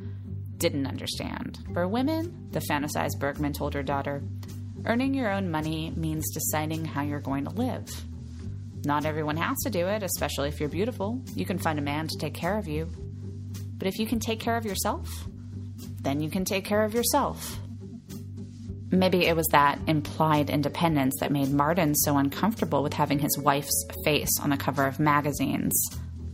didn't 0.57 0.87
understand. 0.87 1.59
For 1.73 1.87
women, 1.87 2.49
the 2.51 2.61
fantasized 2.69 3.19
Bergman 3.19 3.53
told 3.53 3.73
her 3.73 3.83
daughter, 3.83 4.21
earning 4.85 5.13
your 5.13 5.31
own 5.31 5.51
money 5.51 5.91
means 5.95 6.29
deciding 6.33 6.85
how 6.85 7.01
you're 7.01 7.19
going 7.19 7.45
to 7.45 7.51
live. 7.51 7.89
Not 8.85 9.05
everyone 9.05 9.37
has 9.37 9.57
to 9.63 9.69
do 9.69 9.87
it, 9.87 10.03
especially 10.03 10.47
if 10.49 10.59
you're 10.59 10.69
beautiful. 10.69 11.21
You 11.35 11.45
can 11.45 11.57
find 11.57 11.77
a 11.79 11.81
man 11.81 12.07
to 12.07 12.17
take 12.17 12.33
care 12.33 12.57
of 12.57 12.67
you. 12.67 12.89
But 13.77 13.87
if 13.87 13.99
you 13.99 14.07
can 14.07 14.19
take 14.19 14.39
care 14.39 14.57
of 14.57 14.65
yourself, 14.65 15.09
then 16.01 16.21
you 16.21 16.29
can 16.29 16.45
take 16.45 16.65
care 16.65 16.83
of 16.83 16.93
yourself. 16.93 17.59
Maybe 18.91 19.27
it 19.27 19.35
was 19.35 19.47
that 19.51 19.79
implied 19.87 20.49
independence 20.49 21.15
that 21.19 21.31
made 21.31 21.51
Martin 21.51 21.93
so 21.93 22.17
uncomfortable 22.17 22.81
with 22.81 22.93
having 22.93 23.19
his 23.19 23.37
wife's 23.37 23.85
face 24.03 24.39
on 24.41 24.49
the 24.49 24.57
cover 24.57 24.87
of 24.87 24.99
magazines, 24.99 25.73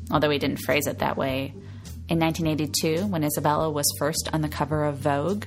although 0.10 0.30
he 0.30 0.40
didn't 0.40 0.64
phrase 0.64 0.88
it 0.88 1.00
that 1.00 1.18
way. 1.18 1.54
In 2.08 2.20
1982, 2.20 3.08
when 3.08 3.24
Isabella 3.24 3.70
was 3.70 3.92
first 3.98 4.30
on 4.32 4.42
the 4.42 4.48
cover 4.48 4.86
of 4.86 4.98
Vogue, 4.98 5.46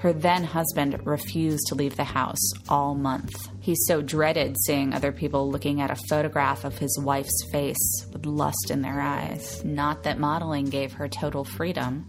her 0.00 0.14
then 0.14 0.42
husband 0.42 0.98
refused 1.06 1.66
to 1.66 1.74
leave 1.74 1.94
the 1.94 2.04
house 2.04 2.52
all 2.70 2.94
month. 2.94 3.34
He 3.60 3.74
so 3.74 4.00
dreaded 4.00 4.56
seeing 4.64 4.94
other 4.94 5.12
people 5.12 5.50
looking 5.50 5.82
at 5.82 5.90
a 5.90 6.02
photograph 6.08 6.64
of 6.64 6.78
his 6.78 6.98
wife's 6.98 7.46
face 7.52 8.06
with 8.10 8.24
lust 8.24 8.70
in 8.70 8.80
their 8.80 8.98
eyes. 8.98 9.62
Not 9.62 10.02
that 10.04 10.18
modeling 10.18 10.64
gave 10.64 10.94
her 10.94 11.06
total 11.06 11.44
freedom. 11.44 12.06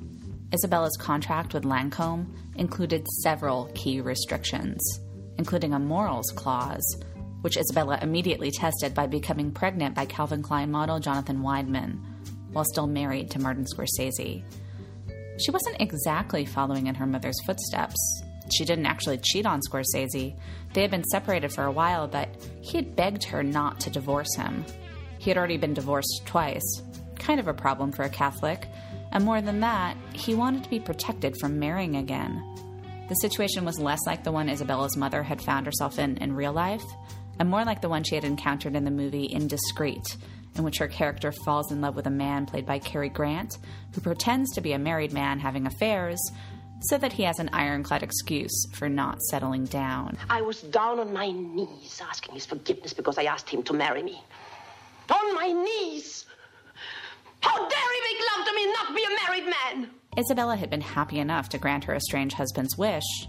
Isabella's 0.54 0.96
contract 1.02 1.54
with 1.54 1.64
Lancome 1.64 2.34
included 2.56 3.06
several 3.24 3.70
key 3.76 4.00
restrictions, 4.00 4.82
including 5.38 5.74
a 5.74 5.80
morals 5.80 6.32
clause, 6.34 7.04
which 7.42 7.58
Isabella 7.58 8.00
immediately 8.02 8.52
tested 8.52 8.94
by 8.94 9.08
becoming 9.08 9.52
pregnant 9.52 9.96
by 9.96 10.06
Calvin 10.06 10.42
Klein 10.42 10.72
model 10.72 11.00
Jonathan 11.02 11.42
Weidman, 11.42 12.00
while 12.54 12.66
still 12.66 12.88
married 12.88 13.30
to 13.32 13.40
Martin 13.40 13.66
Scorsese. 13.66 14.44
She 15.44 15.52
wasn't 15.52 15.82
exactly 15.82 16.46
following 16.46 16.88
in 16.88 16.96
her 16.96 17.08
mother's 17.08 17.40
footsteps. 17.46 18.24
She 18.54 18.66
didn't 18.66 18.86
actually 18.86 19.18
cheat 19.18 19.46
on 19.46 19.62
Scorsese. 19.62 20.36
They 20.74 20.82
had 20.82 20.92
been 20.92 21.04
separated 21.06 21.52
for 21.52 21.64
a 21.64 21.72
while, 21.72 22.08
but 22.08 22.30
he 22.62 22.78
had 22.78 22.96
begged 22.96 23.24
her 23.26 23.42
not 23.42 23.80
to 23.82 23.90
divorce 23.90 24.36
him. 24.36 24.66
He 25.18 25.30
had 25.30 25.38
already 25.38 25.58
been 25.58 25.74
divorced 25.74 26.24
twice, 26.26 26.82
kind 27.16 27.40
of 27.40 27.48
a 27.48 27.54
problem 27.54 27.92
for 27.92 28.04
a 28.04 28.10
Catholic, 28.10 28.68
and 29.12 29.24
more 29.24 29.42
than 29.42 29.60
that, 29.62 29.98
he 30.14 30.36
wanted 30.36 30.64
to 30.64 30.70
be 30.70 30.80
protected 30.80 31.36
from 31.40 31.60
marrying 31.60 31.96
again. 31.96 32.44
The 33.10 33.16
situation 33.16 33.66
was 33.66 33.80
less 33.80 34.00
like 34.06 34.24
the 34.24 34.32
one 34.32 34.50
Isabella's 34.50 34.96
mother 34.96 35.24
had 35.24 35.42
found 35.42 35.66
herself 35.66 36.00
in 36.00 36.18
in 36.18 36.34
real 36.34 36.54
life, 36.54 36.84
and 37.40 37.50
more 37.50 37.66
like 37.66 37.82
the 37.82 37.90
one 37.90 38.04
she 38.04 38.16
had 38.16 38.24
encountered 38.24 38.76
in 38.76 38.86
the 38.86 38.92
movie 38.92 39.26
Indiscreet, 39.26 40.18
in 40.56 40.64
which 40.64 40.78
her 40.80 40.88
character 40.88 41.32
falls 41.32 41.72
in 41.72 41.82
love 41.82 41.96
with 41.96 42.08
a 42.08 42.12
man 42.12 42.46
played 42.46 42.66
by 42.66 42.80
Cary 42.80 43.10
Grant, 43.10 43.58
who 43.94 44.02
pretends 44.02 44.52
to 44.54 44.62
be 44.62 44.74
a 44.74 44.80
married 44.80 45.14
man 45.14 45.40
having 45.40 45.66
affairs 45.66 46.20
so 46.86 46.98
that 46.98 47.14
he 47.14 47.24
has 47.24 47.40
an 47.40 47.50
ironclad 47.54 48.04
excuse 48.04 48.66
for 48.74 48.90
not 48.90 49.22
settling 49.22 49.66
down. 49.66 50.18
I 50.30 50.42
was 50.42 50.62
down 50.62 51.00
on 51.00 51.14
my 51.14 51.30
knees 51.30 52.02
asking 52.04 52.34
his 52.34 52.46
forgiveness 52.46 52.94
because 52.94 53.18
I 53.18 53.24
asked 53.24 53.50
him 53.50 53.64
to 53.64 53.74
marry 53.74 54.02
me. 54.02 54.24
On 55.10 55.36
my 55.36 55.48
knees! 55.48 56.26
How 57.42 57.58
dare 57.58 57.94
he 57.94 58.14
make 58.14 58.24
love 58.36 58.48
to 58.48 58.56
me 58.56 58.64
and 58.64 58.74
not 58.74 58.96
be 58.96 59.04
a 59.04 59.28
married 59.28 59.46
man? 59.46 59.92
Isabella 60.18 60.56
had 60.56 60.70
been 60.70 60.82
happy 60.82 61.20
enough 61.20 61.50
to 61.50 61.58
grant 61.58 61.84
her 61.86 61.96
estranged 61.96 62.36
husband's 62.36 62.78
wish, 62.78 63.28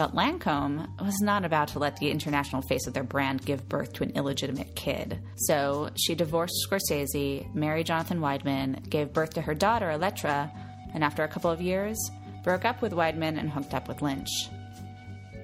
but 0.00 0.14
Lancome 0.14 0.88
was 0.98 1.20
not 1.20 1.44
about 1.44 1.68
to 1.68 1.78
let 1.78 1.98
the 1.98 2.10
international 2.10 2.62
face 2.62 2.86
of 2.86 2.94
their 2.94 3.04
brand 3.04 3.44
give 3.44 3.68
birth 3.68 3.92
to 3.92 4.02
an 4.02 4.12
illegitimate 4.12 4.74
kid. 4.74 5.20
So 5.36 5.90
she 5.94 6.14
divorced 6.14 6.54
Scorsese, 6.66 7.54
married 7.54 7.84
Jonathan 7.84 8.18
Weidman, 8.18 8.88
gave 8.88 9.12
birth 9.12 9.34
to 9.34 9.42
her 9.42 9.52
daughter, 9.52 9.90
Elettra, 9.90 10.50
and 10.94 11.04
after 11.04 11.22
a 11.22 11.28
couple 11.28 11.50
of 11.50 11.60
years, 11.60 11.98
broke 12.42 12.64
up 12.64 12.80
with 12.80 12.92
Weidman 12.92 13.38
and 13.38 13.50
hooked 13.50 13.74
up 13.74 13.88
with 13.88 14.00
Lynch. 14.00 14.48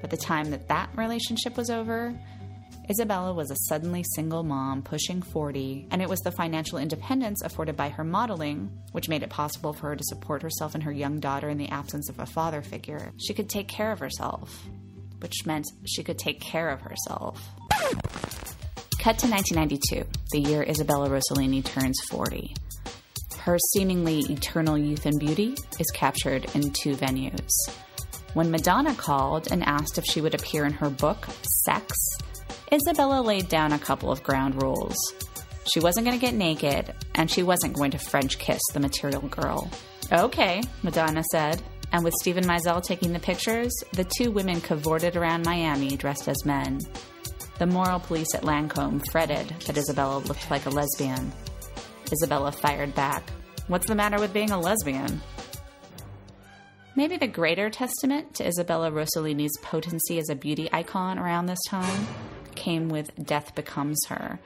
By 0.00 0.08
the 0.08 0.16
time 0.16 0.50
that 0.52 0.68
that 0.68 0.88
relationship 0.96 1.58
was 1.58 1.68
over, 1.68 2.18
Isabella 2.88 3.32
was 3.32 3.50
a 3.50 3.56
suddenly 3.68 4.04
single 4.14 4.44
mom 4.44 4.82
pushing 4.82 5.20
40, 5.20 5.88
and 5.90 6.00
it 6.00 6.08
was 6.08 6.20
the 6.20 6.30
financial 6.30 6.78
independence 6.78 7.42
afforded 7.42 7.76
by 7.76 7.88
her 7.88 8.04
modeling 8.04 8.70
which 8.92 9.08
made 9.08 9.24
it 9.24 9.30
possible 9.30 9.72
for 9.72 9.88
her 9.88 9.96
to 9.96 10.04
support 10.04 10.42
herself 10.42 10.74
and 10.74 10.84
her 10.84 10.92
young 10.92 11.18
daughter 11.18 11.48
in 11.48 11.58
the 11.58 11.68
absence 11.68 12.08
of 12.08 12.20
a 12.20 12.26
father 12.26 12.62
figure. 12.62 13.12
She 13.18 13.34
could 13.34 13.48
take 13.48 13.66
care 13.66 13.90
of 13.90 13.98
herself, 13.98 14.64
which 15.18 15.44
meant 15.46 15.66
she 15.84 16.04
could 16.04 16.18
take 16.18 16.40
care 16.40 16.68
of 16.68 16.80
herself. 16.80 17.42
Cut 19.00 19.18
to 19.18 19.28
1992, 19.28 20.04
the 20.32 20.40
year 20.40 20.62
Isabella 20.62 21.08
Rossellini 21.08 21.64
turns 21.64 21.98
40. 22.10 22.54
Her 23.38 23.58
seemingly 23.72 24.20
eternal 24.30 24.78
youth 24.78 25.06
and 25.06 25.18
beauty 25.18 25.56
is 25.78 25.86
captured 25.92 26.46
in 26.54 26.72
two 26.72 26.94
venues. 26.96 27.50
When 28.34 28.50
Madonna 28.50 28.94
called 28.94 29.50
and 29.50 29.62
asked 29.64 29.98
if 29.98 30.04
she 30.04 30.20
would 30.20 30.34
appear 30.34 30.66
in 30.66 30.72
her 30.72 30.90
book, 30.90 31.26
Sex, 31.64 31.96
Isabella 32.72 33.20
laid 33.20 33.48
down 33.48 33.72
a 33.72 33.78
couple 33.78 34.10
of 34.10 34.24
ground 34.24 34.60
rules. 34.60 34.96
She 35.72 35.78
wasn't 35.78 36.06
going 36.06 36.18
to 36.18 36.24
get 36.24 36.34
naked, 36.34 36.92
and 37.14 37.30
she 37.30 37.42
wasn't 37.42 37.74
going 37.74 37.92
to 37.92 37.98
French 37.98 38.38
kiss 38.38 38.60
the 38.72 38.80
material 38.80 39.22
girl. 39.22 39.70
Okay, 40.12 40.62
Madonna 40.82 41.22
said. 41.30 41.62
And 41.92 42.02
with 42.02 42.14
Steven 42.20 42.44
Meisel 42.44 42.82
taking 42.82 43.12
the 43.12 43.20
pictures, 43.20 43.72
the 43.92 44.04
two 44.04 44.32
women 44.32 44.60
cavorted 44.60 45.16
around 45.16 45.46
Miami 45.46 45.96
dressed 45.96 46.28
as 46.28 46.44
men. 46.44 46.80
The 47.58 47.66
moral 47.66 48.00
police 48.00 48.34
at 48.34 48.42
Lancome 48.42 49.02
fretted 49.12 49.48
that 49.66 49.78
Isabella 49.78 50.18
looked 50.18 50.50
like 50.50 50.66
a 50.66 50.70
lesbian. 50.70 51.32
Isabella 52.12 52.50
fired 52.50 52.94
back. 52.94 53.30
What's 53.68 53.86
the 53.86 53.94
matter 53.94 54.18
with 54.18 54.32
being 54.32 54.50
a 54.50 54.60
lesbian? 54.60 55.20
Maybe 56.96 57.16
the 57.16 57.28
greater 57.28 57.70
testament 57.70 58.34
to 58.34 58.46
Isabella 58.46 58.90
Rossellini's 58.90 59.56
potency 59.62 60.18
as 60.18 60.28
a 60.28 60.34
beauty 60.34 60.68
icon 60.72 61.18
around 61.18 61.46
this 61.46 61.62
time 61.68 62.06
came 62.56 62.88
with 62.88 63.10
Death 63.24 63.54
Becomes 63.54 63.98
Her, 64.08 64.40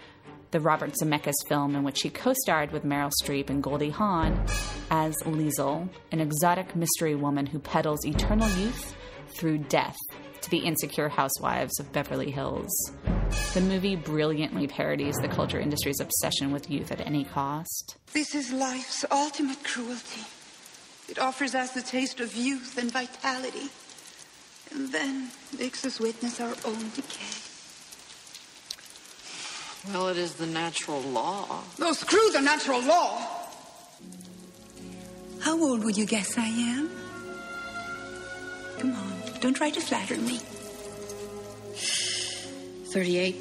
the 0.51 0.61
Robert 0.61 0.95
Zemeckis 1.01 1.47
film 1.49 1.75
in 1.75 1.85
which 1.85 1.99
she 1.99 2.11
co 2.11 2.35
starred 2.43 2.73
with 2.73 2.85
Meryl 2.85 3.13
Streep 3.23 3.49
and 3.51 3.63
Goldie 3.63 3.91
Hawn 3.91 4.45
as 4.91 5.15
Lisle, 5.25 5.89
an 6.11 6.21
exotic 6.21 6.75
mystery 6.75 7.15
woman 7.15 7.47
who 7.47 7.59
peddles 7.59 8.05
eternal 8.05 8.49
youth 8.59 8.95
through 9.29 9.59
death 9.59 9.97
to 10.43 10.51
the 10.51 10.59
insecure 10.59 11.09
housewives 11.09 11.79
of 11.79 11.93
Beverly 11.93 12.31
Hills. 12.31 12.71
The 13.55 13.61
movie 13.61 13.97
brilliantly 13.97 14.67
parodies 14.67 15.17
the 15.17 15.29
culture 15.29 15.61
industry's 15.61 16.01
obsession 16.01 16.51
with 16.51 16.71
youth 16.71 16.91
at 16.91 17.07
any 17.07 17.25
cost. 17.25 17.97
This 18.13 18.35
is 18.35 18.53
life's 18.53 19.05
ultimate 19.11 19.63
cruelty. 19.63 20.23
It 21.09 21.19
offers 21.19 21.55
us 21.55 21.73
the 21.73 21.83
taste 21.83 22.21
of 22.21 22.35
youth 22.35 22.79
and 22.79 22.91
vitality, 22.91 23.69
and 24.71 24.93
then 24.93 25.31
makes 25.59 25.85
us 25.85 26.01
witness 26.01 26.41
our 26.41 26.55
own 26.65 26.91
decay. 26.95 27.50
Well, 29.89 30.09
it 30.09 30.19
is 30.19 30.35
the 30.35 30.47
natural 30.47 31.01
law. 31.01 31.63
Oh, 31.81 31.93
screw 31.93 32.31
the 32.33 32.41
natural 32.41 32.83
law! 32.83 33.27
How 35.41 35.59
old 35.59 35.85
would 35.85 35.97
you 35.97 36.05
guess 36.05 36.37
I 36.37 36.47
am? 36.47 36.91
Come 38.79 38.93
on, 38.93 39.13
don't 39.41 39.55
try 39.55 39.71
to 39.71 39.81
flatter 39.81 40.17
me. 40.19 40.39
38. 42.93 43.37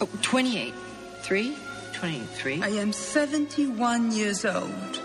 Oh, 0.00 0.08
28. 0.22 0.74
3? 1.22 1.56
23. 1.94 2.62
I 2.62 2.68
am 2.68 2.92
71 2.92 4.12
years 4.12 4.44
old. 4.44 5.00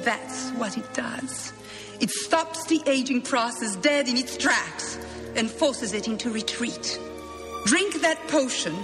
That's 0.00 0.50
what 0.50 0.76
it 0.76 0.92
does. 0.92 1.52
It 2.00 2.10
stops 2.10 2.66
the 2.66 2.82
aging 2.86 3.22
process 3.22 3.76
dead 3.76 4.08
in 4.08 4.16
its 4.16 4.36
tracks 4.36 4.98
and 5.36 5.48
forces 5.48 5.92
it 5.92 6.08
into 6.08 6.30
retreat. 6.30 6.98
Drink 7.64 8.00
that 8.00 8.18
potion, 8.28 8.76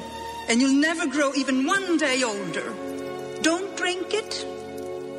and 0.48 0.60
you'll 0.60 0.80
never 0.80 1.06
grow 1.06 1.34
even 1.34 1.66
one 1.66 1.96
day 1.98 2.22
older. 2.22 2.72
Don't 3.42 3.76
drink 3.76 4.14
it 4.14 4.44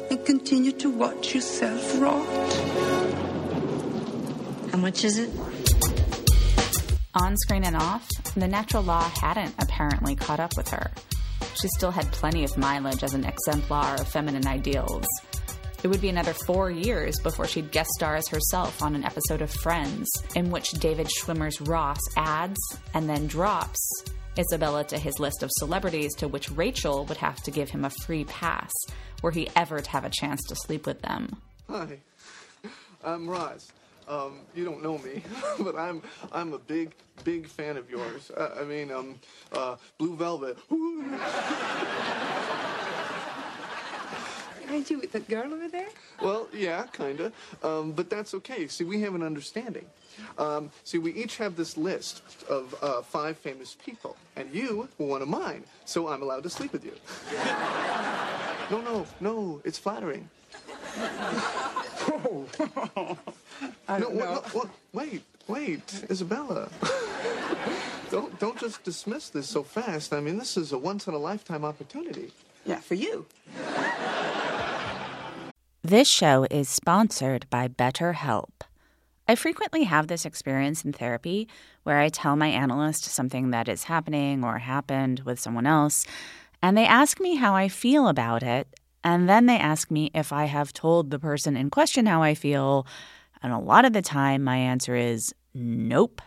and 0.09 0.25
continue 0.25 0.71
to 0.73 0.89
watch 0.89 1.35
yourself 1.35 1.99
rot. 2.01 2.53
How 4.71 4.77
much 4.77 5.03
is 5.03 5.17
it? 5.17 5.29
On 7.15 7.35
screen 7.37 7.63
and 7.63 7.75
off, 7.75 8.07
the 8.35 8.47
natural 8.47 8.83
law 8.83 9.09
hadn't 9.21 9.53
apparently 9.59 10.15
caught 10.15 10.39
up 10.39 10.55
with 10.55 10.69
her. 10.69 10.91
She 11.59 11.67
still 11.69 11.91
had 11.91 12.11
plenty 12.11 12.43
of 12.43 12.57
mileage 12.57 13.03
as 13.03 13.13
an 13.13 13.25
exemplar 13.25 13.95
of 13.95 14.07
feminine 14.07 14.47
ideals. 14.47 15.05
It 15.81 15.87
would 15.87 16.01
be 16.01 16.09
another 16.09 16.33
four 16.33 16.69
years 16.69 17.17
before 17.21 17.47
she'd 17.47 17.71
guest 17.71 17.89
star 17.91 18.17
as 18.17 18.27
herself 18.27 18.83
on 18.83 18.95
an 18.95 19.05
episode 19.05 19.41
of 19.41 19.49
Friends, 19.49 20.09
in 20.35 20.51
which 20.51 20.71
David 20.71 21.07
Schwimmer's 21.07 21.61
Ross 21.61 22.01
adds 22.17 22.59
and 22.93 23.09
then 23.09 23.27
drops 23.27 23.79
Isabella 24.37 24.83
to 24.85 24.97
his 24.97 25.19
list 25.19 25.41
of 25.41 25.49
celebrities 25.53 26.13
to 26.15 26.27
which 26.27 26.51
Rachel 26.51 27.05
would 27.05 27.15
have 27.17 27.41
to 27.43 27.51
give 27.51 27.69
him 27.69 27.85
a 27.85 27.89
free 27.89 28.25
pass 28.25 28.71
were 29.21 29.31
he 29.31 29.47
ever 29.55 29.79
to 29.79 29.89
have 29.89 30.03
a 30.03 30.09
chance 30.09 30.41
to 30.49 30.55
sleep 30.55 30.85
with 30.85 31.01
them. 31.01 31.41
Hi, 31.69 31.99
I'm 33.03 33.29
Ross. 33.29 33.69
Um, 34.09 34.39
you 34.55 34.65
don't 34.65 34.83
know 34.83 34.97
me, 34.97 35.23
but 35.59 35.77
I'm 35.77 36.01
I'm 36.33 36.51
a 36.53 36.59
big 36.59 36.93
big 37.23 37.47
fan 37.47 37.77
of 37.77 37.89
yours. 37.89 38.31
Uh, 38.35 38.49
I 38.59 38.63
mean, 38.63 38.91
um, 38.91 39.15
uh, 39.53 39.77
Blue 39.97 40.17
Velvet. 40.17 40.57
Aren't 44.69 44.89
you 44.89 44.99
with 44.99 45.11
the 45.11 45.19
girl 45.21 45.51
over 45.53 45.67
there? 45.67 45.87
Well, 46.21 46.47
yeah, 46.53 46.83
kinda. 46.93 47.31
Um, 47.63 47.91
but 47.91 48.09
that's 48.09 48.33
okay. 48.35 48.67
See, 48.67 48.83
we 48.83 49.01
have 49.01 49.15
an 49.15 49.23
understanding. 49.23 49.85
Um, 50.37 50.69
see, 50.83 50.97
we 50.97 51.13
each 51.13 51.37
have 51.37 51.55
this 51.55 51.77
list 51.77 52.21
of 52.49 52.75
uh, 52.81 53.01
five 53.01 53.37
famous 53.37 53.75
people, 53.83 54.15
and 54.35 54.53
you 54.53 54.87
were 54.97 55.07
one 55.07 55.21
of 55.21 55.27
mine, 55.29 55.63
so 55.85 56.09
I'm 56.09 56.21
allowed 56.21 56.43
to 56.43 56.49
sleep 56.49 56.71
with 56.73 56.83
you. 56.85 56.93
no, 58.69 58.81
no, 58.81 59.05
no, 59.21 59.61
it's 59.63 59.77
flattering. 59.79 60.29
Oh. 62.11 62.45
I 63.87 63.99
no, 63.99 64.05
don't 64.05 64.15
what- 64.15 64.25
know. 64.25 64.33
no, 64.33 64.41
what- 64.53 64.69
wait, 64.93 65.23
wait, 65.47 66.03
Isabella. 66.09 66.69
don't 68.11 68.37
don't 68.39 68.59
just 68.59 68.83
dismiss 68.83 69.29
this 69.29 69.47
so 69.47 69.63
fast. 69.63 70.13
I 70.13 70.19
mean, 70.19 70.37
this 70.37 70.57
is 70.57 70.71
a 70.73 70.77
once 70.77 71.07
in 71.07 71.13
a 71.13 71.17
lifetime 71.17 71.63
opportunity. 71.65 72.31
Yeah, 72.65 72.79
for 72.81 72.95
you. 72.95 73.25
This 75.89 76.07
show 76.07 76.45
is 76.51 76.69
sponsored 76.69 77.49
by 77.49 77.67
BetterHelp. 77.67 78.61
I 79.27 79.33
frequently 79.33 79.85
have 79.85 80.05
this 80.05 80.23
experience 80.23 80.85
in 80.85 80.93
therapy 80.93 81.47
where 81.81 81.97
I 81.97 82.09
tell 82.09 82.35
my 82.35 82.45
analyst 82.45 83.05
something 83.05 83.49
that 83.49 83.67
is 83.67 83.85
happening 83.85 84.43
or 84.43 84.59
happened 84.59 85.21
with 85.21 85.39
someone 85.39 85.65
else, 85.65 86.05
and 86.61 86.77
they 86.77 86.85
ask 86.85 87.19
me 87.19 87.37
how 87.37 87.55
I 87.55 87.69
feel 87.69 88.07
about 88.07 88.43
it, 88.43 88.67
and 89.03 89.27
then 89.27 89.47
they 89.47 89.57
ask 89.57 89.89
me 89.89 90.11
if 90.13 90.31
I 90.31 90.45
have 90.45 90.73
told 90.73 91.09
the 91.09 91.17
person 91.17 91.57
in 91.57 91.71
question 91.71 92.05
how 92.05 92.21
I 92.21 92.35
feel, 92.35 92.85
and 93.41 93.51
a 93.51 93.57
lot 93.57 93.83
of 93.83 93.93
the 93.93 94.03
time 94.03 94.43
my 94.43 94.57
answer 94.57 94.95
is 94.95 95.33
nope, 95.55 96.21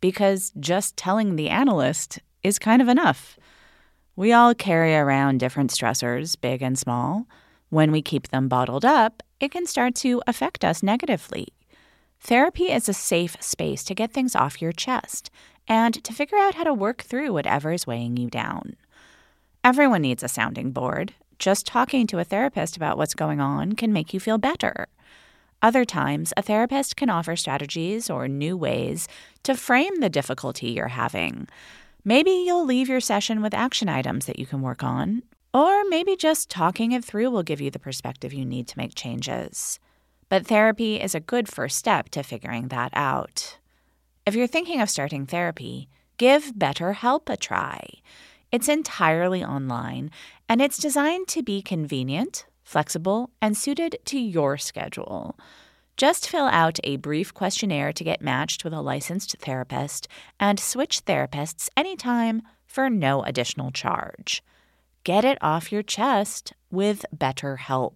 because 0.00 0.52
just 0.60 0.96
telling 0.96 1.34
the 1.34 1.48
analyst 1.48 2.20
is 2.44 2.60
kind 2.60 2.80
of 2.80 2.86
enough. 2.86 3.36
We 4.14 4.32
all 4.32 4.54
carry 4.54 4.94
around 4.94 5.40
different 5.40 5.72
stressors, 5.72 6.40
big 6.40 6.62
and 6.62 6.78
small. 6.78 7.26
When 7.70 7.92
we 7.92 8.02
keep 8.02 8.28
them 8.28 8.48
bottled 8.48 8.84
up, 8.84 9.22
it 9.38 9.52
can 9.52 9.64
start 9.64 9.94
to 9.96 10.20
affect 10.26 10.64
us 10.64 10.82
negatively. 10.82 11.48
Therapy 12.20 12.64
is 12.64 12.88
a 12.88 12.92
safe 12.92 13.36
space 13.40 13.84
to 13.84 13.94
get 13.94 14.12
things 14.12 14.34
off 14.34 14.60
your 14.60 14.72
chest 14.72 15.30
and 15.68 15.94
to 16.02 16.12
figure 16.12 16.36
out 16.36 16.56
how 16.56 16.64
to 16.64 16.74
work 16.74 17.02
through 17.02 17.32
whatever 17.32 17.72
is 17.72 17.86
weighing 17.86 18.16
you 18.16 18.28
down. 18.28 18.74
Everyone 19.62 20.02
needs 20.02 20.24
a 20.24 20.28
sounding 20.28 20.72
board. 20.72 21.14
Just 21.38 21.64
talking 21.64 22.08
to 22.08 22.18
a 22.18 22.24
therapist 22.24 22.76
about 22.76 22.98
what's 22.98 23.14
going 23.14 23.40
on 23.40 23.74
can 23.74 23.92
make 23.92 24.12
you 24.12 24.18
feel 24.18 24.36
better. 24.36 24.88
Other 25.62 25.84
times, 25.84 26.32
a 26.36 26.42
therapist 26.42 26.96
can 26.96 27.08
offer 27.08 27.36
strategies 27.36 28.10
or 28.10 28.26
new 28.26 28.56
ways 28.56 29.06
to 29.44 29.54
frame 29.54 30.00
the 30.00 30.10
difficulty 30.10 30.70
you're 30.70 30.88
having. 30.88 31.46
Maybe 32.04 32.30
you'll 32.30 32.64
leave 32.64 32.88
your 32.88 33.00
session 33.00 33.42
with 33.42 33.54
action 33.54 33.88
items 33.88 34.26
that 34.26 34.38
you 34.38 34.46
can 34.46 34.60
work 34.60 34.82
on, 34.82 35.22
or 35.52 35.84
maybe 35.88 36.16
just 36.16 36.50
talking 36.50 36.92
it 36.92 37.04
through 37.04 37.30
will 37.30 37.42
give 37.42 37.60
you 37.60 37.70
the 37.70 37.78
perspective 37.78 38.32
you 38.32 38.44
need 38.44 38.68
to 38.68 38.78
make 38.78 38.94
changes. 38.94 39.78
But 40.28 40.46
therapy 40.46 41.00
is 41.00 41.14
a 41.14 41.20
good 41.20 41.48
first 41.48 41.76
step 41.76 42.08
to 42.10 42.22
figuring 42.22 42.68
that 42.68 42.92
out. 42.94 43.58
If 44.24 44.34
you're 44.36 44.46
thinking 44.46 44.80
of 44.80 44.88
starting 44.88 45.26
therapy, 45.26 45.88
give 46.18 46.52
BetterHelp 46.54 47.28
a 47.28 47.36
try. 47.36 47.84
It's 48.52 48.68
entirely 48.68 49.44
online 49.44 50.10
and 50.48 50.60
it's 50.60 50.78
designed 50.78 51.26
to 51.28 51.42
be 51.42 51.62
convenient, 51.62 52.46
flexible, 52.62 53.30
and 53.42 53.56
suited 53.56 53.98
to 54.04 54.18
your 54.18 54.56
schedule. 54.56 55.36
Just 55.96 56.28
fill 56.28 56.46
out 56.46 56.78
a 56.84 56.96
brief 56.96 57.34
questionnaire 57.34 57.92
to 57.92 58.04
get 58.04 58.22
matched 58.22 58.64
with 58.64 58.72
a 58.72 58.80
licensed 58.80 59.36
therapist 59.38 60.08
and 60.38 60.58
switch 60.58 61.04
therapists 61.04 61.68
anytime 61.76 62.42
for 62.66 62.88
no 62.88 63.22
additional 63.24 63.70
charge. 63.70 64.42
Get 65.04 65.24
it 65.24 65.38
off 65.40 65.72
your 65.72 65.82
chest 65.82 66.52
with 66.70 67.06
BetterHelp. 67.16 67.94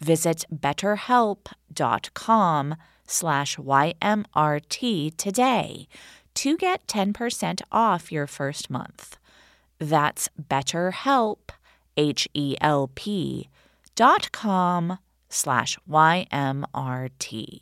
Visit 0.00 0.44
betterhelp.com 0.54 2.76
slash 3.06 3.56
YMRT 3.56 5.16
today 5.16 5.88
to 6.34 6.56
get 6.56 6.86
10% 6.86 7.60
off 7.70 8.12
your 8.12 8.26
first 8.26 8.70
month. 8.70 9.18
That's 9.78 10.30
betterhelp, 10.40 11.50
H-E-L-P 11.96 13.48
dot 13.94 14.32
com 14.32 14.98
slash 15.28 15.78
YMRT. 15.88 17.60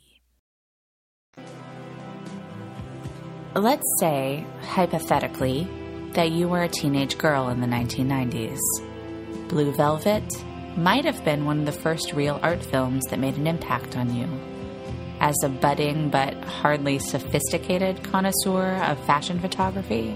Let's 3.53 3.85
say, 3.99 4.45
hypothetically, 4.61 5.67
that 6.13 6.31
you 6.31 6.47
were 6.47 6.63
a 6.63 6.69
teenage 6.69 7.17
girl 7.17 7.49
in 7.49 7.61
the 7.61 7.67
1990s. 7.67 8.59
Blue 9.47 9.71
Velvet 9.71 10.23
might 10.77 11.05
have 11.05 11.23
been 11.23 11.45
one 11.45 11.59
of 11.59 11.65
the 11.65 11.71
first 11.71 12.13
real 12.13 12.39
art 12.41 12.63
films 12.63 13.03
that 13.09 13.19
made 13.19 13.37
an 13.37 13.47
impact 13.47 13.95
on 13.95 14.13
you. 14.15 14.27
As 15.19 15.35
a 15.43 15.49
budding 15.49 16.09
but 16.09 16.33
hardly 16.43 16.99
sophisticated 16.99 18.03
connoisseur 18.03 18.75
of 18.83 19.05
fashion 19.05 19.39
photography, 19.39 20.15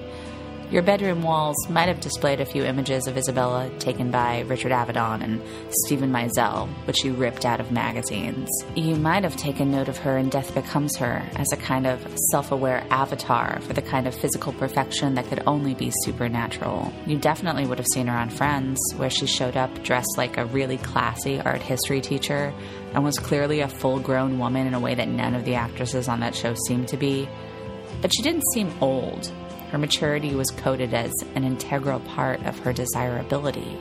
your 0.71 0.81
bedroom 0.81 1.21
walls 1.21 1.55
might 1.69 1.87
have 1.87 1.99
displayed 1.99 2.41
a 2.41 2.45
few 2.45 2.63
images 2.63 3.07
of 3.07 3.17
Isabella 3.17 3.69
taken 3.79 4.09
by 4.09 4.41
Richard 4.41 4.71
Avedon 4.71 5.21
and 5.21 5.41
Steven 5.85 6.11
Meisel, 6.11 6.67
which 6.87 7.03
you 7.03 7.13
ripped 7.13 7.45
out 7.45 7.59
of 7.59 7.71
magazines. 7.71 8.49
You 8.75 8.95
might 8.95 9.23
have 9.23 9.37
taken 9.37 9.71
note 9.71 9.87
of 9.87 9.97
her 9.99 10.17
in 10.17 10.29
Death 10.29 10.53
Becomes 10.53 10.97
Her 10.97 11.23
as 11.35 11.51
a 11.51 11.57
kind 11.57 11.85
of 11.85 12.05
self 12.31 12.51
aware 12.51 12.85
avatar 12.89 13.59
for 13.61 13.73
the 13.73 13.81
kind 13.81 14.07
of 14.07 14.15
physical 14.15 14.53
perfection 14.53 15.15
that 15.15 15.27
could 15.27 15.43
only 15.45 15.75
be 15.75 15.91
supernatural. 16.03 16.91
You 17.05 17.17
definitely 17.17 17.65
would 17.65 17.77
have 17.77 17.87
seen 17.93 18.07
her 18.07 18.17
on 18.17 18.29
Friends, 18.29 18.79
where 18.97 19.09
she 19.09 19.27
showed 19.27 19.55
up 19.55 19.83
dressed 19.83 20.17
like 20.17 20.37
a 20.37 20.45
really 20.45 20.77
classy 20.77 21.39
art 21.39 21.61
history 21.61 22.01
teacher 22.01 22.53
and 22.93 23.03
was 23.03 23.19
clearly 23.19 23.59
a 23.59 23.67
full 23.67 23.99
grown 23.99 24.39
woman 24.39 24.67
in 24.67 24.73
a 24.73 24.79
way 24.79 24.95
that 24.95 25.07
none 25.07 25.35
of 25.35 25.45
the 25.45 25.55
actresses 25.55 26.07
on 26.07 26.21
that 26.21 26.35
show 26.35 26.55
seemed 26.67 26.87
to 26.87 26.97
be. 26.97 27.29
But 28.01 28.13
she 28.13 28.23
didn't 28.23 28.43
seem 28.53 28.73
old. 28.81 29.31
Her 29.71 29.77
maturity 29.77 30.35
was 30.35 30.51
coded 30.51 30.93
as 30.93 31.11
an 31.35 31.43
integral 31.43 31.99
part 31.99 32.45
of 32.45 32.59
her 32.59 32.73
desirability. 32.73 33.77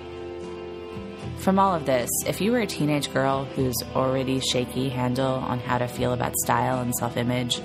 From 1.39 1.59
all 1.59 1.75
of 1.75 1.85
this, 1.85 2.09
if 2.27 2.41
you 2.41 2.53
were 2.53 2.61
a 2.61 2.67
teenage 2.67 3.13
girl 3.13 3.45
whose 3.45 3.77
already 3.95 4.41
shaky 4.41 4.89
handle 4.89 5.35
on 5.35 5.59
how 5.59 5.79
to 5.79 5.87
feel 5.87 6.13
about 6.13 6.35
style 6.37 6.81
and 6.81 6.95
self 6.95 7.17
image 7.17 7.61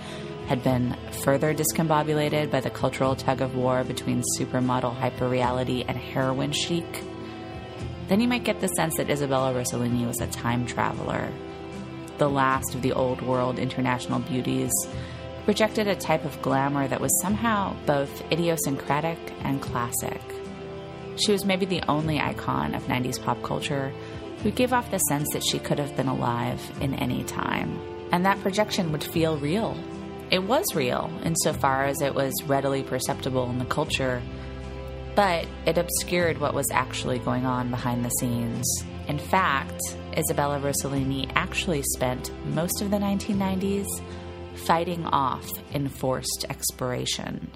had 0.48 0.64
been 0.64 0.98
further 1.24 1.54
discombobulated 1.54 2.50
by 2.50 2.60
the 2.60 2.70
cultural 2.70 3.16
tug 3.16 3.40
of 3.40 3.56
war 3.56 3.84
between 3.84 4.24
supermodel 4.38 5.00
hyperreality 5.00 5.86
and 5.88 5.96
heroin 5.96 6.52
chic, 6.52 7.04
then 8.08 8.20
you 8.20 8.28
might 8.28 8.44
get 8.44 8.60
the 8.60 8.68
sense 8.70 8.98
that 8.98 9.12
Isabella 9.12 9.54
Rossellini 9.54 10.08
was 10.08 10.20
a 10.20 10.28
time 10.28 10.66
traveler, 10.66 11.32
the 12.18 12.28
last 12.28 12.74
of 12.74 12.82
the 12.82 12.94
old 12.94 13.22
world 13.22 13.60
international 13.60 14.20
beauties 14.20 14.72
projected 15.50 15.88
a 15.88 15.96
type 15.96 16.26
of 16.26 16.42
glamour 16.44 16.88
that 16.88 17.02
was 17.02 17.22
somehow 17.24 17.76
both 17.88 18.22
idiosyncratic 18.32 19.18
and 19.42 19.60
classic. 19.60 20.22
She 21.16 21.32
was 21.32 21.44
maybe 21.44 21.66
the 21.66 21.82
only 21.90 22.20
icon 22.20 22.76
of 22.76 22.84
90s 22.84 23.20
pop 23.20 23.42
culture 23.42 23.92
who 24.44 24.52
gave 24.52 24.74
off 24.74 24.92
the 24.92 25.00
sense 25.00 25.28
that 25.34 25.42
she 25.44 25.58
could 25.58 25.80
have 25.80 25.98
been 25.98 26.08
alive 26.08 26.62
in 26.82 26.94
any 26.94 27.24
time. 27.24 27.80
And 28.12 28.24
that 28.28 28.40
projection 28.42 28.92
would 28.92 29.04
feel 29.04 29.38
real. 29.38 29.76
It 30.30 30.44
was 30.44 30.76
real 30.76 31.10
insofar 31.24 31.86
as 31.86 32.00
it 32.04 32.14
was 32.14 32.44
readily 32.44 32.84
perceptible 32.84 33.50
in 33.50 33.58
the 33.58 33.66
culture, 33.66 34.22
but 35.16 35.48
it 35.66 35.80
obscured 35.80 36.38
what 36.38 36.54
was 36.54 36.70
actually 36.72 37.18
going 37.18 37.48
on 37.48 37.72
behind 37.72 38.06
the 38.06 38.10
scenes. 38.20 38.68
In 39.08 39.18
fact, 39.18 39.82
Isabella 40.16 40.60
Rossellini 40.60 41.32
actually 41.34 41.82
spent 41.82 42.30
most 42.54 42.84
of 42.84 42.92
the 42.92 42.98
1990s 42.98 43.88
fighting 44.60 45.06
off 45.06 45.50
enforced 45.74 46.46
expiration. 46.50 47.52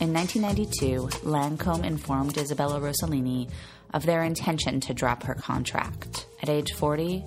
In 0.00 0.12
1992, 0.12 1.20
Lancome 1.24 1.84
informed 1.84 2.36
Isabella 2.36 2.80
Rossellini 2.80 3.48
of 3.94 4.04
their 4.04 4.24
intention 4.24 4.80
to 4.80 4.94
drop 4.94 5.22
her 5.22 5.34
contract. 5.34 6.26
At 6.42 6.48
age 6.48 6.72
40, 6.72 7.24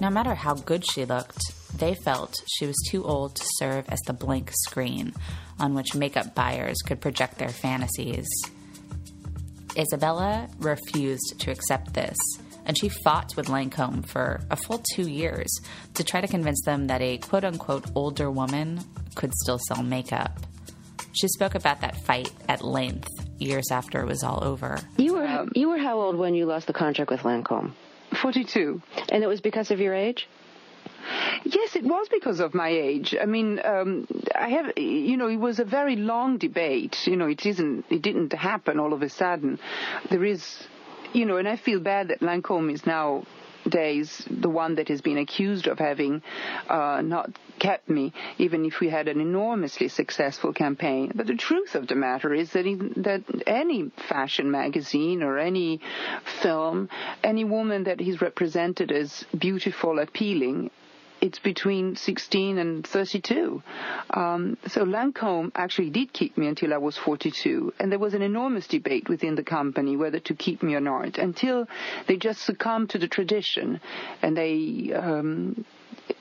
no 0.00 0.10
matter 0.10 0.34
how 0.34 0.54
good 0.54 0.84
she 0.84 1.04
looked, 1.04 1.40
they 1.78 1.94
felt 1.94 2.42
she 2.46 2.66
was 2.66 2.76
too 2.90 3.04
old 3.04 3.36
to 3.36 3.44
serve 3.58 3.88
as 3.88 4.00
the 4.06 4.12
blank 4.12 4.50
screen 4.52 5.12
on 5.60 5.74
which 5.74 5.94
makeup 5.94 6.34
buyers 6.34 6.76
could 6.84 7.00
project 7.00 7.38
their 7.38 7.48
fantasies. 7.48 8.26
Isabella 9.76 10.48
refused 10.58 11.38
to 11.38 11.50
accept 11.50 11.94
this, 11.94 12.16
and 12.66 12.76
she 12.78 12.88
fought 12.88 13.34
with 13.36 13.46
Lancome 13.46 14.04
for 14.06 14.40
a 14.50 14.56
full 14.56 14.82
two 14.94 15.08
years 15.08 15.48
to 15.94 16.04
try 16.04 16.20
to 16.20 16.28
convince 16.28 16.60
them 16.64 16.86
that 16.88 17.00
a 17.00 17.18
quote 17.18 17.44
unquote 17.44 17.86
older 17.94 18.30
woman 18.30 18.80
could 19.14 19.32
still 19.34 19.58
sell 19.58 19.82
makeup. 19.82 20.38
She 21.12 21.28
spoke 21.28 21.54
about 21.54 21.80
that 21.80 21.96
fight 22.04 22.30
at 22.48 22.62
length 22.62 23.08
years 23.38 23.70
after 23.70 24.00
it 24.02 24.06
was 24.06 24.22
all 24.22 24.44
over. 24.44 24.78
You 24.98 25.14
were 25.14 25.46
you 25.54 25.70
were 25.70 25.78
how 25.78 26.00
old 26.00 26.16
when 26.16 26.34
you 26.34 26.44
lost 26.46 26.66
the 26.66 26.72
contract 26.72 27.10
with 27.10 27.20
Lancome? 27.20 27.72
42. 28.20 28.82
And 29.10 29.22
it 29.22 29.26
was 29.26 29.40
because 29.40 29.70
of 29.70 29.80
your 29.80 29.94
age? 29.94 30.28
Yes, 31.44 31.76
it 31.76 31.84
was 31.84 32.08
because 32.10 32.40
of 32.40 32.54
my 32.54 32.68
age. 32.68 33.14
I 33.20 33.26
mean, 33.26 33.60
um, 33.64 34.08
I 34.34 34.48
have, 34.48 34.76
you 34.76 35.16
know, 35.16 35.28
it 35.28 35.36
was 35.36 35.60
a 35.60 35.64
very 35.64 35.94
long 35.96 36.38
debate. 36.38 37.06
You 37.06 37.16
know, 37.16 37.28
it 37.28 37.46
isn't, 37.46 37.84
it 37.90 38.02
didn't 38.02 38.32
happen 38.32 38.80
all 38.80 38.92
of 38.92 39.02
a 39.02 39.08
sudden. 39.08 39.58
There 40.10 40.24
is, 40.24 40.66
you 41.16 41.24
know, 41.24 41.38
and 41.38 41.48
I 41.48 41.56
feel 41.56 41.80
bad 41.80 42.08
that 42.08 42.20
Lancome 42.20 42.70
is 42.70 42.84
now 42.84 43.24
days 43.66 44.24
the 44.30 44.50
one 44.50 44.76
that 44.76 44.88
has 44.88 45.00
been 45.00 45.16
accused 45.18 45.66
of 45.66 45.78
having 45.78 46.22
uh, 46.68 47.00
not 47.02 47.30
kept 47.58 47.88
me, 47.88 48.12
even 48.38 48.64
if 48.66 48.80
we 48.80 48.90
had 48.90 49.08
an 49.08 49.20
enormously 49.20 49.88
successful 49.88 50.52
campaign. 50.52 51.10
But 51.14 51.26
the 51.26 51.34
truth 51.34 51.74
of 51.74 51.88
the 51.88 51.94
matter 51.94 52.34
is 52.34 52.52
that, 52.52 52.66
even, 52.66 52.92
that 52.98 53.22
any 53.46 53.90
fashion 54.08 54.50
magazine 54.50 55.22
or 55.22 55.38
any 55.38 55.80
film, 56.42 56.90
any 57.24 57.44
woman 57.44 57.84
that 57.84 58.00
is 58.00 58.20
represented 58.20 58.92
as 58.92 59.24
beautiful, 59.36 59.98
appealing, 59.98 60.70
it's 61.20 61.38
between 61.38 61.96
16 61.96 62.58
and 62.58 62.86
32. 62.86 63.62
Um, 64.10 64.56
so 64.68 64.84
Lancome 64.84 65.52
actually 65.54 65.90
did 65.90 66.12
keep 66.12 66.36
me 66.36 66.46
until 66.46 66.74
I 66.74 66.78
was 66.78 66.96
42, 66.96 67.74
and 67.78 67.90
there 67.90 67.98
was 67.98 68.14
an 68.14 68.22
enormous 68.22 68.66
debate 68.66 69.08
within 69.08 69.34
the 69.34 69.42
company 69.42 69.96
whether 69.96 70.20
to 70.20 70.34
keep 70.34 70.62
me 70.62 70.74
or 70.74 70.80
not 70.80 71.18
until 71.18 71.66
they 72.06 72.16
just 72.16 72.42
succumbed 72.42 72.90
to 72.90 72.98
the 72.98 73.08
tradition, 73.08 73.80
and 74.22 74.36
they. 74.36 74.92
Um, 74.94 75.64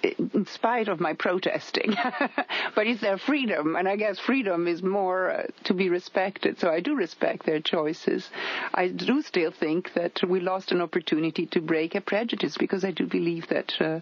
in 0.04 0.46
spite 0.46 0.88
of 0.88 1.00
my 1.00 1.14
protesting, 1.14 1.96
but 2.76 2.88
it's 2.88 3.02
their 3.02 3.18
freedom, 3.18 3.76
and 3.76 3.88
I 3.88 3.96
guess 3.96 4.20
freedom 4.20 4.68
is 4.68 4.82
more 4.82 5.32
uh, 5.32 5.48
to 5.66 5.74
be 5.74 5.90
respected. 5.90 6.60
So 6.60 6.70
I 6.70 6.80
do 6.80 6.96
respect 6.96 7.46
their 7.46 7.60
choices. 7.60 8.30
I 8.74 8.90
do 8.90 9.22
still 9.22 9.52
think 9.52 9.94
that 9.94 10.22
we 10.28 10.40
lost 10.40 10.72
an 10.72 10.82
opportunity 10.82 11.46
to 11.48 11.62
break 11.62 11.96
a 11.96 12.02
prejudice 12.02 12.58
because 12.58 12.84
I 12.84 12.92
do 12.92 13.08
believe 13.08 13.48
that 13.50 13.74
uh, 13.80 14.00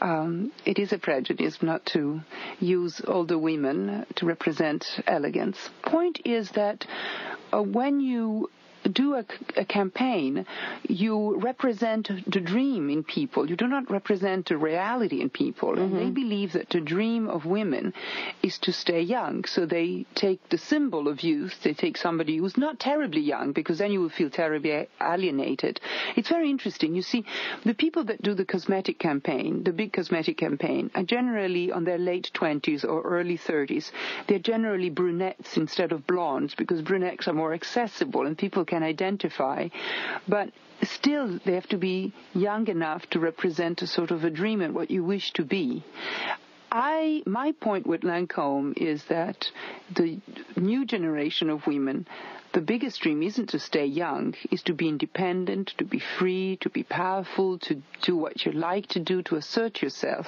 um, 0.00 0.52
it 0.64 0.78
is 0.78 0.92
a 0.92 0.98
prejudice 0.98 1.62
not 1.62 1.84
to 1.86 2.20
use 2.60 3.00
older 3.06 3.38
women 3.38 4.06
to 4.16 4.26
represent 4.26 5.00
elegance. 5.06 5.70
Point 5.82 6.20
is 6.24 6.50
that 6.52 6.86
uh, 7.52 7.62
when 7.62 8.00
you 8.00 8.50
do 8.88 9.14
a, 9.14 9.24
a, 9.56 9.64
campaign, 9.64 10.46
you 10.88 11.36
represent 11.38 12.10
the 12.30 12.40
dream 12.40 12.90
in 12.90 13.02
people. 13.02 13.48
You 13.48 13.56
do 13.56 13.66
not 13.66 13.90
represent 13.90 14.48
the 14.48 14.56
reality 14.56 15.20
in 15.20 15.30
people. 15.30 15.70
Mm-hmm. 15.70 15.82
And 15.82 15.96
they 15.96 16.10
believe 16.10 16.52
that 16.52 16.70
the 16.70 16.80
dream 16.80 17.28
of 17.28 17.44
women 17.44 17.92
is 18.42 18.58
to 18.60 18.72
stay 18.72 19.00
young. 19.00 19.44
So 19.44 19.66
they 19.66 20.06
take 20.14 20.48
the 20.48 20.58
symbol 20.58 21.08
of 21.08 21.22
youth. 21.22 21.62
They 21.62 21.74
take 21.74 21.96
somebody 21.96 22.36
who's 22.36 22.56
not 22.56 22.78
terribly 22.78 23.20
young 23.20 23.52
because 23.52 23.78
then 23.78 23.92
you 23.92 24.00
will 24.00 24.08
feel 24.08 24.30
terribly 24.30 24.88
alienated. 25.00 25.80
It's 26.16 26.28
very 26.28 26.50
interesting. 26.50 26.94
You 26.94 27.02
see, 27.02 27.24
the 27.64 27.74
people 27.74 28.04
that 28.04 28.22
do 28.22 28.34
the 28.34 28.44
cosmetic 28.44 28.98
campaign, 28.98 29.64
the 29.64 29.72
big 29.72 29.92
cosmetic 29.92 30.38
campaign, 30.38 30.90
are 30.94 31.02
generally 31.02 31.72
on 31.72 31.84
their 31.84 31.98
late 31.98 32.30
20s 32.34 32.84
or 32.84 33.02
early 33.02 33.38
30s. 33.38 33.90
They're 34.26 34.38
generally 34.38 34.90
brunettes 34.90 35.56
instead 35.56 35.92
of 35.92 36.06
blondes 36.06 36.54
because 36.54 36.82
brunettes 36.82 37.28
are 37.28 37.32
more 37.32 37.54
accessible 37.54 38.26
and 38.26 38.36
people 38.36 38.64
can 38.64 38.75
identify. 38.82 39.68
But 40.28 40.50
still, 40.82 41.38
they 41.44 41.54
have 41.54 41.68
to 41.68 41.78
be 41.78 42.12
young 42.34 42.68
enough 42.68 43.08
to 43.10 43.20
represent 43.20 43.82
a 43.82 43.86
sort 43.86 44.10
of 44.10 44.24
a 44.24 44.30
dream 44.30 44.60
and 44.60 44.74
what 44.74 44.90
you 44.90 45.04
wish 45.04 45.32
to 45.32 45.44
be. 45.44 45.84
I, 46.70 47.22
my 47.26 47.52
point 47.52 47.86
with 47.86 48.02
Lancome 48.02 48.76
is 48.76 49.04
that 49.04 49.50
the 49.94 50.18
new 50.56 50.84
generation 50.84 51.50
of 51.50 51.66
women 51.66 52.06
the 52.56 52.62
biggest 52.62 53.02
dream 53.02 53.22
isn't 53.22 53.50
to 53.50 53.58
stay 53.58 53.84
young, 53.84 54.34
is 54.50 54.62
to 54.62 54.72
be 54.72 54.88
independent, 54.88 55.74
to 55.76 55.84
be 55.84 55.98
free, 55.98 56.56
to 56.62 56.70
be 56.70 56.82
powerful, 56.84 57.58
to 57.58 57.82
do 58.00 58.16
what 58.16 58.46
you 58.46 58.52
like 58.52 58.86
to 58.86 58.98
do, 58.98 59.22
to 59.24 59.36
assert 59.36 59.82
yourself. 59.82 60.26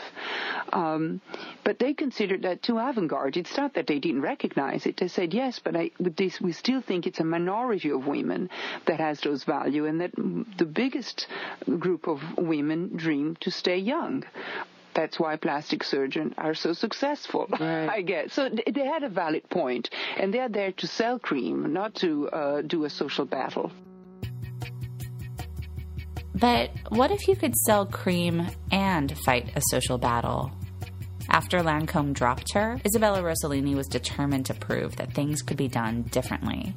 Um, 0.71 1.23
but 1.65 1.79
they 1.79 1.95
considered 1.95 2.43
that 2.43 2.63
too 2.63 2.77
avant-garde. 2.77 3.39
It's 3.39 3.57
not 3.57 3.73
that 3.77 3.87
they 3.87 3.99
didn't 3.99 4.21
recognize 4.21 4.85
it. 4.85 4.99
They 4.99 5.09
said, 5.09 5.33
yes, 5.33 5.59
but 5.59 5.75
I, 5.75 5.91
this, 5.99 6.39
we 6.39 6.53
still 6.53 6.83
think 6.83 7.07
it's 7.07 7.21
a 7.21 7.25
minority 7.25 7.89
of 7.89 8.07
women 8.07 8.51
that 8.85 9.01
has 9.01 9.23
those 9.23 9.45
values 9.45 9.89
and 9.89 10.03
that 10.03 10.13
the 10.15 10.67
biggest 10.67 11.29
group 11.79 12.09
of 12.09 12.21
women 12.37 12.95
dream 12.95 13.37
to 13.41 13.51
stay 13.51 13.79
young 13.79 14.25
that's 14.99 15.21
why 15.21 15.37
plastic 15.37 15.85
surgeons 15.85 16.35
are 16.37 16.55
so 16.55 16.73
successful, 16.73 17.47
right. 17.61 17.89
I 17.89 18.03
guess. 18.03 18.33
So 18.33 18.49
they 18.49 18.85
had 18.85 19.05
a 19.05 19.09
valid 19.09 19.49
point, 19.49 19.91
and 20.17 20.35
they're 20.35 20.49
there 20.49 20.73
to 20.73 20.87
sell 20.89 21.21
cream, 21.21 21.73
not 21.73 21.95
to 21.97 22.29
uh, 22.31 22.63
do 22.63 22.85
a 22.85 22.91
social 22.91 23.25
battle. 23.25 23.71
But 26.35 26.71
what 26.89 27.13
if 27.13 27.29
you 27.29 27.37
could 27.37 27.55
sell 27.55 27.87
cream 27.87 28.49
and 28.73 29.17
fight 29.19 29.53
a 29.55 29.63
social 29.71 29.99
battle? 29.99 30.51
After 31.29 31.59
Lancome 31.61 32.13
dropped 32.13 32.53
her, 32.55 32.81
Isabella 32.85 33.23
Rossellini 33.23 33.77
was 33.77 33.87
determined 33.87 34.47
to 34.47 34.55
prove 34.55 34.97
that 34.97 35.15
things 35.15 35.43
could 35.43 35.57
be 35.57 35.69
done 35.69 36.03
differently. 36.11 36.75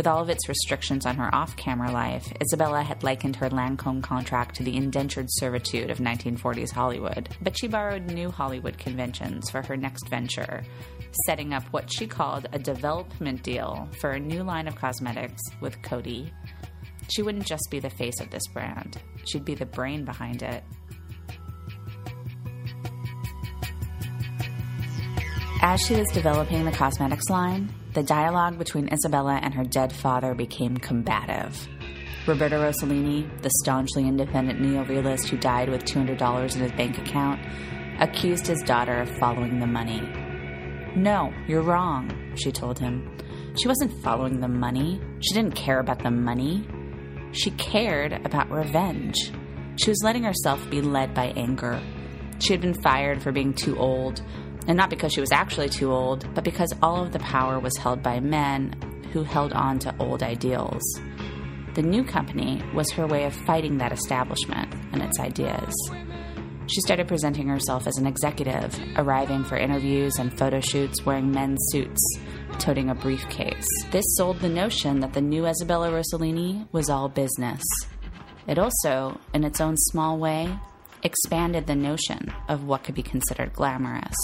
With 0.00 0.06
all 0.06 0.22
of 0.22 0.30
its 0.30 0.48
restrictions 0.48 1.04
on 1.04 1.16
her 1.16 1.28
off 1.34 1.56
camera 1.56 1.92
life, 1.92 2.32
Isabella 2.40 2.82
had 2.82 3.02
likened 3.02 3.36
her 3.36 3.50
Lancome 3.50 4.02
contract 4.02 4.56
to 4.56 4.62
the 4.62 4.74
indentured 4.74 5.26
servitude 5.28 5.90
of 5.90 5.98
1940s 5.98 6.70
Hollywood. 6.70 7.28
But 7.42 7.58
she 7.58 7.68
borrowed 7.68 8.06
new 8.06 8.30
Hollywood 8.30 8.78
conventions 8.78 9.50
for 9.50 9.60
her 9.60 9.76
next 9.76 10.08
venture, 10.08 10.64
setting 11.26 11.52
up 11.52 11.64
what 11.64 11.92
she 11.92 12.06
called 12.06 12.48
a 12.54 12.58
development 12.58 13.42
deal 13.42 13.90
for 14.00 14.12
a 14.12 14.18
new 14.18 14.42
line 14.42 14.66
of 14.66 14.74
cosmetics 14.74 15.42
with 15.60 15.82
Coty. 15.82 16.30
She 17.10 17.20
wouldn't 17.20 17.44
just 17.44 17.68
be 17.70 17.78
the 17.78 17.90
face 17.90 18.20
of 18.20 18.30
this 18.30 18.46
brand, 18.54 19.02
she'd 19.26 19.44
be 19.44 19.54
the 19.54 19.66
brain 19.66 20.06
behind 20.06 20.42
it. 20.42 20.64
As 25.60 25.78
she 25.82 25.94
was 25.94 26.08
developing 26.14 26.64
the 26.64 26.72
cosmetics 26.72 27.28
line, 27.28 27.70
the 27.92 28.02
dialogue 28.02 28.56
between 28.58 28.92
Isabella 28.92 29.40
and 29.42 29.52
her 29.54 29.64
dead 29.64 29.92
father 29.92 30.34
became 30.34 30.76
combative. 30.76 31.68
Roberto 32.26 32.62
Rossellini, 32.62 33.42
the 33.42 33.50
staunchly 33.62 34.06
independent 34.06 34.60
neorealist 34.60 35.28
who 35.28 35.36
died 35.36 35.68
with 35.68 35.84
$200 35.84 36.54
in 36.54 36.60
his 36.60 36.72
bank 36.72 36.98
account, 36.98 37.40
accused 37.98 38.46
his 38.46 38.62
daughter 38.62 39.00
of 39.00 39.10
following 39.18 39.58
the 39.58 39.66
money. 39.66 40.00
No, 40.94 41.32
you're 41.48 41.62
wrong, 41.62 42.34
she 42.36 42.52
told 42.52 42.78
him. 42.78 43.16
She 43.56 43.66
wasn't 43.66 44.02
following 44.02 44.40
the 44.40 44.48
money. 44.48 45.00
She 45.20 45.34
didn't 45.34 45.56
care 45.56 45.80
about 45.80 46.02
the 46.02 46.10
money. 46.10 46.66
She 47.32 47.50
cared 47.52 48.12
about 48.24 48.50
revenge. 48.50 49.16
She 49.76 49.90
was 49.90 50.02
letting 50.04 50.24
herself 50.24 50.68
be 50.70 50.80
led 50.80 51.14
by 51.14 51.32
anger. 51.36 51.80
She 52.38 52.52
had 52.52 52.60
been 52.60 52.80
fired 52.82 53.22
for 53.22 53.32
being 53.32 53.54
too 53.54 53.78
old, 53.78 54.22
and 54.66 54.76
not 54.76 54.90
because 54.90 55.12
she 55.12 55.20
was 55.20 55.32
actually 55.32 55.68
too 55.68 55.92
old, 55.92 56.32
but 56.34 56.44
because 56.44 56.72
all 56.82 57.02
of 57.02 57.12
the 57.12 57.18
power 57.20 57.58
was 57.58 57.76
held 57.76 58.02
by 58.02 58.20
men 58.20 58.74
who 59.12 59.22
held 59.22 59.52
on 59.52 59.78
to 59.80 59.94
old 59.98 60.22
ideals. 60.22 60.82
The 61.74 61.82
new 61.82 62.04
company 62.04 62.62
was 62.74 62.90
her 62.92 63.06
way 63.06 63.24
of 63.24 63.34
fighting 63.34 63.78
that 63.78 63.92
establishment 63.92 64.74
and 64.92 65.02
its 65.02 65.18
ideas. 65.20 65.74
She 66.66 66.80
started 66.82 67.08
presenting 67.08 67.48
herself 67.48 67.86
as 67.88 67.96
an 67.96 68.06
executive, 68.06 68.78
arriving 68.96 69.44
for 69.44 69.56
interviews 69.56 70.18
and 70.18 70.36
photo 70.38 70.60
shoots 70.60 71.04
wearing 71.04 71.32
men's 71.32 71.58
suits, 71.72 72.00
toting 72.58 72.90
a 72.90 72.94
briefcase. 72.94 73.66
This 73.90 74.04
sold 74.16 74.38
the 74.38 74.48
notion 74.48 75.00
that 75.00 75.12
the 75.12 75.20
new 75.20 75.46
Isabella 75.46 75.90
Rossellini 75.90 76.68
was 76.70 76.88
all 76.88 77.08
business. 77.08 77.62
It 78.46 78.58
also, 78.58 79.18
in 79.34 79.42
its 79.42 79.60
own 79.60 79.76
small 79.76 80.18
way, 80.18 80.56
expanded 81.02 81.66
the 81.66 81.74
notion 81.74 82.32
of 82.48 82.64
what 82.64 82.84
could 82.84 82.94
be 82.94 83.02
considered 83.02 83.52
glamorous. 83.52 84.16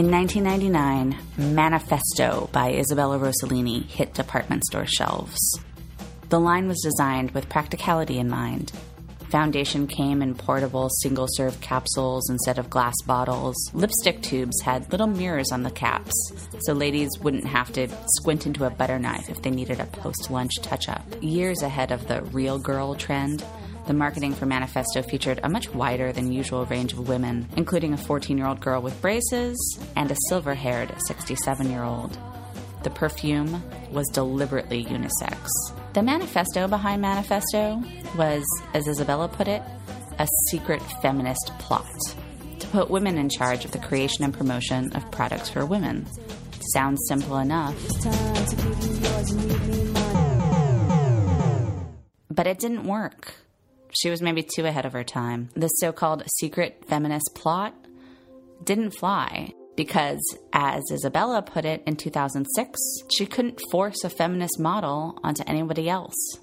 In 0.00 0.10
1999, 0.10 1.54
Manifesto 1.54 2.48
by 2.52 2.72
Isabella 2.72 3.18
Rossellini 3.18 3.84
hit 3.84 4.14
department 4.14 4.64
store 4.64 4.86
shelves. 4.86 5.38
The 6.30 6.40
line 6.40 6.68
was 6.68 6.80
designed 6.80 7.32
with 7.32 7.50
practicality 7.50 8.18
in 8.18 8.30
mind. 8.30 8.72
Foundation 9.28 9.86
came 9.86 10.22
in 10.22 10.34
portable 10.34 10.88
single 11.02 11.26
serve 11.32 11.60
capsules 11.60 12.30
instead 12.30 12.58
of 12.58 12.70
glass 12.70 12.94
bottles. 13.06 13.54
Lipstick 13.74 14.22
tubes 14.22 14.62
had 14.62 14.90
little 14.90 15.06
mirrors 15.06 15.52
on 15.52 15.64
the 15.64 15.70
caps, 15.70 16.14
so 16.60 16.72
ladies 16.72 17.10
wouldn't 17.20 17.44
have 17.46 17.70
to 17.74 17.86
squint 18.16 18.46
into 18.46 18.64
a 18.64 18.70
butter 18.70 18.98
knife 18.98 19.28
if 19.28 19.42
they 19.42 19.50
needed 19.50 19.80
a 19.80 19.84
post 19.84 20.30
lunch 20.30 20.54
touch 20.62 20.88
up. 20.88 21.04
Years 21.20 21.60
ahead 21.60 21.92
of 21.92 22.08
the 22.08 22.22
real 22.32 22.58
girl 22.58 22.94
trend, 22.94 23.44
the 23.86 23.94
marketing 23.94 24.34
for 24.34 24.46
Manifesto 24.46 25.02
featured 25.02 25.40
a 25.42 25.48
much 25.48 25.72
wider 25.74 26.12
than 26.12 26.32
usual 26.32 26.66
range 26.66 26.92
of 26.92 27.08
women, 27.08 27.48
including 27.56 27.92
a 27.92 27.96
14 27.96 28.38
year 28.38 28.46
old 28.46 28.60
girl 28.60 28.82
with 28.82 29.00
braces 29.00 29.56
and 29.96 30.10
a 30.10 30.16
silver 30.28 30.54
haired 30.54 30.92
67 31.06 31.70
year 31.70 31.82
old. 31.82 32.18
The 32.82 32.90
perfume 32.90 33.62
was 33.92 34.08
deliberately 34.08 34.84
unisex. 34.84 35.50
The 35.92 36.02
manifesto 36.02 36.68
behind 36.68 37.02
Manifesto 37.02 37.82
was, 38.16 38.44
as 38.74 38.88
Isabella 38.88 39.28
put 39.28 39.48
it, 39.48 39.62
a 40.18 40.26
secret 40.50 40.80
feminist 41.02 41.52
plot 41.58 41.86
to 42.58 42.66
put 42.68 42.90
women 42.90 43.18
in 43.18 43.28
charge 43.28 43.64
of 43.64 43.72
the 43.72 43.78
creation 43.78 44.24
and 44.24 44.32
promotion 44.32 44.92
of 44.94 45.10
products 45.10 45.48
for 45.48 45.66
women. 45.66 46.06
Sounds 46.74 47.00
simple 47.08 47.38
enough. 47.38 47.74
But 52.30 52.46
it 52.46 52.58
didn't 52.58 52.84
work. 52.84 53.34
She 53.92 54.10
was 54.10 54.22
maybe 54.22 54.42
too 54.42 54.66
ahead 54.66 54.86
of 54.86 54.92
her 54.92 55.04
time. 55.04 55.48
The 55.54 55.68
so 55.68 55.92
called 55.92 56.22
secret 56.38 56.84
feminist 56.86 57.30
plot 57.34 57.74
didn't 58.64 58.92
fly 58.92 59.52
because, 59.76 60.20
as 60.52 60.82
Isabella 60.92 61.42
put 61.42 61.64
it 61.64 61.82
in 61.86 61.96
2006, 61.96 62.78
she 63.10 63.26
couldn't 63.26 63.60
force 63.70 64.04
a 64.04 64.10
feminist 64.10 64.58
model 64.58 65.18
onto 65.24 65.42
anybody 65.46 65.88
else. 65.88 66.38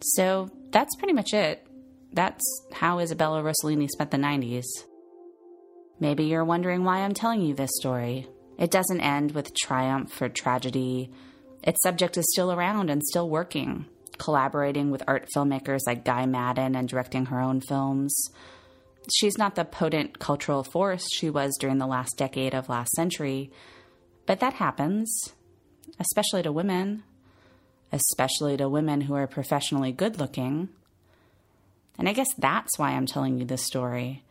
So 0.00 0.48
that's 0.70 0.94
pretty 0.96 1.14
much 1.14 1.34
it. 1.34 1.66
That's 2.12 2.44
how 2.72 2.98
Isabella 3.00 3.42
Rossellini 3.42 3.88
spent 3.88 4.10
the 4.10 4.16
90s. 4.16 4.64
Maybe 5.98 6.24
you're 6.24 6.44
wondering 6.44 6.84
why 6.84 6.98
I'm 6.98 7.14
telling 7.14 7.40
you 7.40 7.54
this 7.54 7.70
story. 7.80 8.28
It 8.58 8.70
doesn't 8.70 9.00
end 9.00 9.32
with 9.32 9.54
triumph 9.54 10.20
or 10.20 10.28
tragedy. 10.28 11.10
Its 11.62 11.82
subject 11.82 12.16
is 12.16 12.26
still 12.30 12.52
around 12.52 12.90
and 12.90 13.02
still 13.02 13.28
working, 13.28 13.86
collaborating 14.18 14.90
with 14.90 15.02
art 15.06 15.28
filmmakers 15.34 15.80
like 15.86 16.04
Guy 16.04 16.26
Maddin 16.26 16.74
and 16.76 16.88
directing 16.88 17.26
her 17.26 17.40
own 17.40 17.60
films 17.60 18.30
she's 19.14 19.38
not 19.38 19.54
the 19.54 19.64
potent 19.64 20.18
cultural 20.18 20.64
force 20.64 21.06
she 21.12 21.30
was 21.30 21.56
during 21.58 21.78
the 21.78 21.86
last 21.86 22.16
decade 22.16 22.54
of 22.54 22.68
last 22.68 22.90
century, 22.92 23.50
but 24.26 24.40
that 24.40 24.54
happens, 24.54 25.32
especially 25.98 26.42
to 26.42 26.52
women, 26.52 27.04
especially 27.92 28.56
to 28.56 28.68
women 28.68 29.02
who 29.02 29.14
are 29.14 29.26
professionally 29.26 29.92
good 29.92 30.18
looking. 30.18 30.68
And 31.98 32.08
I 32.08 32.12
guess 32.12 32.28
that's 32.38 32.78
why 32.78 32.90
I'm 32.90 33.06
telling 33.06 33.38
you 33.38 33.44
this 33.44 33.64
story. 33.64 34.22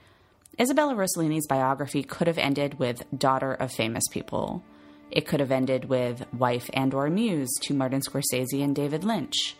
Isabella 0.59 0.95
Rossellini's 0.95 1.47
biography 1.47 2.03
could 2.03 2.27
have 2.27 2.37
ended 2.37 2.79
with 2.79 3.03
daughter 3.17 3.53
of 3.53 3.71
famous 3.71 4.03
people. 4.09 4.63
It 5.11 5.27
could 5.27 5.39
have 5.39 5.51
ended 5.51 5.85
with 5.85 6.25
wife 6.33 6.69
and 6.73 6.93
or 6.93 7.09
muse 7.09 7.49
to 7.63 7.73
Martin 7.73 8.01
Scorsese 8.01 8.63
and 8.63 8.75
David 8.75 9.03
Lynch. 9.03 9.55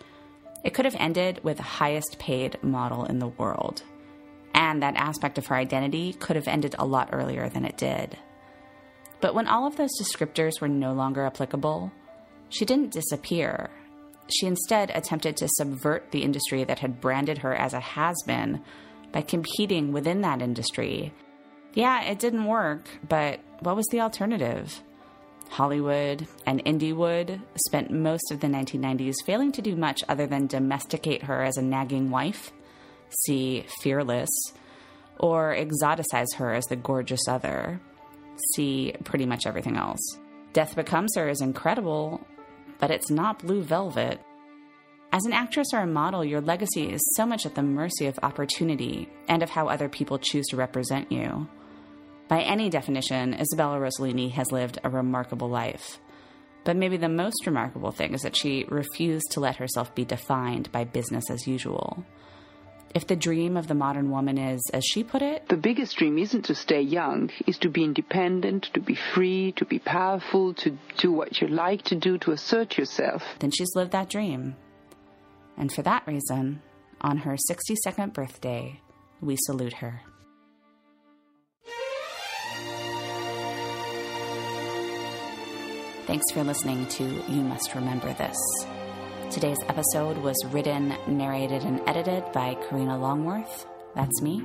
It 0.66 0.74
could 0.74 0.86
have 0.86 0.98
ended 1.00 1.40
with 1.44 1.58
the 1.58 1.64
highest 1.64 2.20
paid 2.20 2.62
model 2.62 3.06
in 3.06 3.20
the 3.20 3.28
world 3.28 3.84
and 4.56 4.82
that 4.82 4.96
aspect 4.96 5.38
of 5.38 5.46
her 5.48 5.56
identity 5.56 6.14
could 6.14 6.36
have 6.38 6.48
ended 6.48 6.76
a 6.80 6.86
lot 6.86 7.10
earlier 7.12 7.50
than 7.50 7.66
it 7.66 7.78
did. 7.78 8.18
But 9.22 9.36
when 9.36 9.48
all 9.48 9.68
of 9.68 9.76
those 9.76 9.92
descriptors 10.02 10.62
were 10.62 10.70
no 10.70 10.94
longer 10.94 11.26
applicable, 11.26 11.92
she 12.50 12.66
didn't 12.66 12.94
disappear. 12.94 13.70
She 14.30 14.48
instead 14.48 14.92
attempted 14.92 15.38
to 15.38 15.50
subvert 15.58 16.12
the 16.12 16.24
industry 16.24 16.64
that 16.64 16.80
had 16.80 17.02
branded 17.02 17.40
her 17.40 17.54
as 17.54 17.74
a 17.74 17.80
has 17.80 18.16
been 18.26 18.62
by 19.12 19.22
competing 19.22 19.92
within 19.92 20.22
that 20.22 20.42
industry. 20.42 21.14
Yeah, 21.74 22.02
it 22.04 22.18
didn't 22.20 22.46
work, 22.46 22.88
but 23.08 23.40
what 23.60 23.76
was 23.76 23.86
the 23.92 24.02
alternative? 24.02 24.82
Hollywood 25.50 26.28
and 26.46 26.64
Indiewood 26.66 27.42
spent 27.66 27.92
most 27.92 28.32
of 28.32 28.40
the 28.40 28.48
1990s 28.48 29.16
failing 29.26 29.52
to 29.54 29.62
do 29.62 29.76
much 29.76 30.04
other 30.10 30.28
than 30.28 30.48
domesticate 30.48 31.24
her 31.24 31.44
as 31.44 31.58
a 31.58 31.62
nagging 31.62 32.10
wife 32.10 32.52
see 33.24 33.66
Fearless, 33.82 34.30
or 35.20 35.56
exoticize 35.56 36.36
her 36.38 36.54
as 36.54 36.66
the 36.66 36.76
gorgeous 36.76 37.28
other, 37.28 37.80
see 38.54 38.94
pretty 39.04 39.26
much 39.26 39.46
everything 39.46 39.78
else. 39.78 40.02
Death 40.54 40.76
Becomes 40.76 41.16
Her 41.16 41.30
is 41.30 41.42
incredible, 41.42 42.26
but 42.80 42.92
it's 42.92 43.10
not 43.10 43.40
blue 43.40 43.62
velvet. 43.62 44.20
As 45.12 45.26
an 45.26 45.34
actress 45.34 45.68
or 45.74 45.80
a 45.80 45.88
model, 45.88 46.26
your 46.26 46.42
legacy 46.42 46.92
is 46.92 47.02
so 47.16 47.26
much 47.26 47.46
at 47.46 47.56
the 47.56 47.64
mercy 47.64 48.08
of 48.08 48.20
opportunity 48.22 49.10
and 49.30 49.44
of 49.44 49.50
how 49.50 49.68
other 49.68 49.88
people 49.88 50.20
choose 50.20 50.46
to 50.48 50.58
represent 50.58 51.12
you. 51.12 51.48
By 52.28 52.42
any 52.42 52.70
definition, 52.70 53.34
Isabella 53.36 53.78
Rossellini 53.78 54.32
has 54.32 54.52
lived 54.52 54.80
a 54.84 54.90
remarkable 54.90 55.50
life. 55.50 56.00
But 56.64 56.76
maybe 56.76 56.98
the 56.98 57.08
most 57.10 57.46
remarkable 57.46 57.92
thing 57.92 58.16
is 58.16 58.22
that 58.22 58.36
she 58.36 58.66
refused 58.68 59.32
to 59.32 59.40
let 59.40 59.58
herself 59.58 59.94
be 59.94 60.04
defined 60.04 60.72
by 60.72 60.84
business 60.86 61.30
as 61.30 61.46
usual. 61.46 62.04
If 62.96 63.06
the 63.06 63.16
dream 63.16 63.58
of 63.58 63.68
the 63.68 63.76
modern 63.76 64.10
woman 64.10 64.38
is, 64.38 64.62
as 64.74 64.84
she 64.86 65.04
put 65.04 65.22
it, 65.22 65.48
the 65.50 65.58
biggest 65.58 65.98
dream 65.98 66.18
isn't 66.18 66.46
to 66.46 66.56
stay 66.56 66.82
young, 66.82 67.30
is 67.46 67.58
to 67.60 67.70
be 67.70 67.84
independent, 67.84 68.70
to 68.74 68.80
be 68.80 68.98
free, 69.14 69.52
to 69.58 69.66
be 69.66 69.80
powerful, 69.80 70.54
to 70.56 70.78
do 70.98 71.12
what 71.12 71.42
you 71.42 71.48
like 71.48 71.84
to 71.84 71.96
do, 71.96 72.18
to 72.20 72.32
assert 72.32 72.78
yourself. 72.78 73.22
Then 73.40 73.52
she's 73.52 73.76
lived 73.76 73.92
that 73.92 74.10
dream. 74.10 74.56
And 75.58 75.72
for 75.72 75.84
that 75.84 76.08
reason, 76.08 76.62
on 77.02 77.18
her 77.18 77.36
62nd 77.52 78.14
birthday, 78.14 78.80
we 79.22 79.36
salute 79.36 79.74
her. 79.74 80.02
Thanks 86.06 86.26
for 86.32 86.44
listening 86.44 86.88
to 86.88 87.04
You 87.04 87.42
Must 87.42 87.74
Remember 87.74 88.14
This. 88.14 88.38
Today's 89.32 89.58
episode 89.68 90.18
was 90.18 90.36
written, 90.52 90.96
narrated, 91.08 91.64
and 91.64 91.82
edited 91.88 92.32
by 92.32 92.56
Karina 92.70 92.98
Longworth. 92.98 93.66
That's 93.96 94.22
me. 94.22 94.36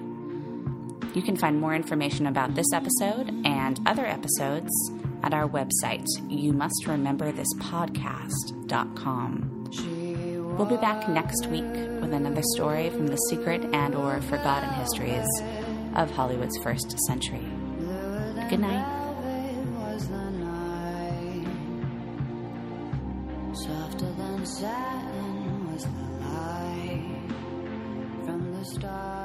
You 1.15 1.23
can 1.23 1.37
find 1.37 1.61
more 1.61 1.75
information 1.75 2.27
about 2.27 2.55
this 2.55 2.73
episode 2.73 3.29
and 3.45 3.79
other 3.87 4.07
episodes 4.07 4.71
at 5.23 5.35
our 5.35 5.49
website, 5.49 6.07
you 6.29 6.53
must 6.53 6.87
remember 6.87 7.31
this 7.31 7.53
podcast.com. 7.59 9.57
We'll 10.57 10.67
be 10.67 10.77
back 10.77 11.09
next 11.09 11.47
week 11.47 11.63
with 11.65 12.13
another 12.13 12.43
story 12.55 12.91
from 12.91 13.07
the 13.07 13.17
secret 13.29 13.63
and 13.73 13.95
or 13.95 14.21
forgotten 14.23 14.71
histories 14.71 15.27
of 15.95 16.11
Hollywood's 16.11 16.59
first 16.59 16.99
century. 17.07 17.47
Good 18.49 18.61
night. 18.61 19.01
satin 24.45 25.73
was 25.73 25.85
the 25.85 26.25
light 26.25 27.31
from 28.25 28.53
the 28.53 28.65
stars. 28.65 29.20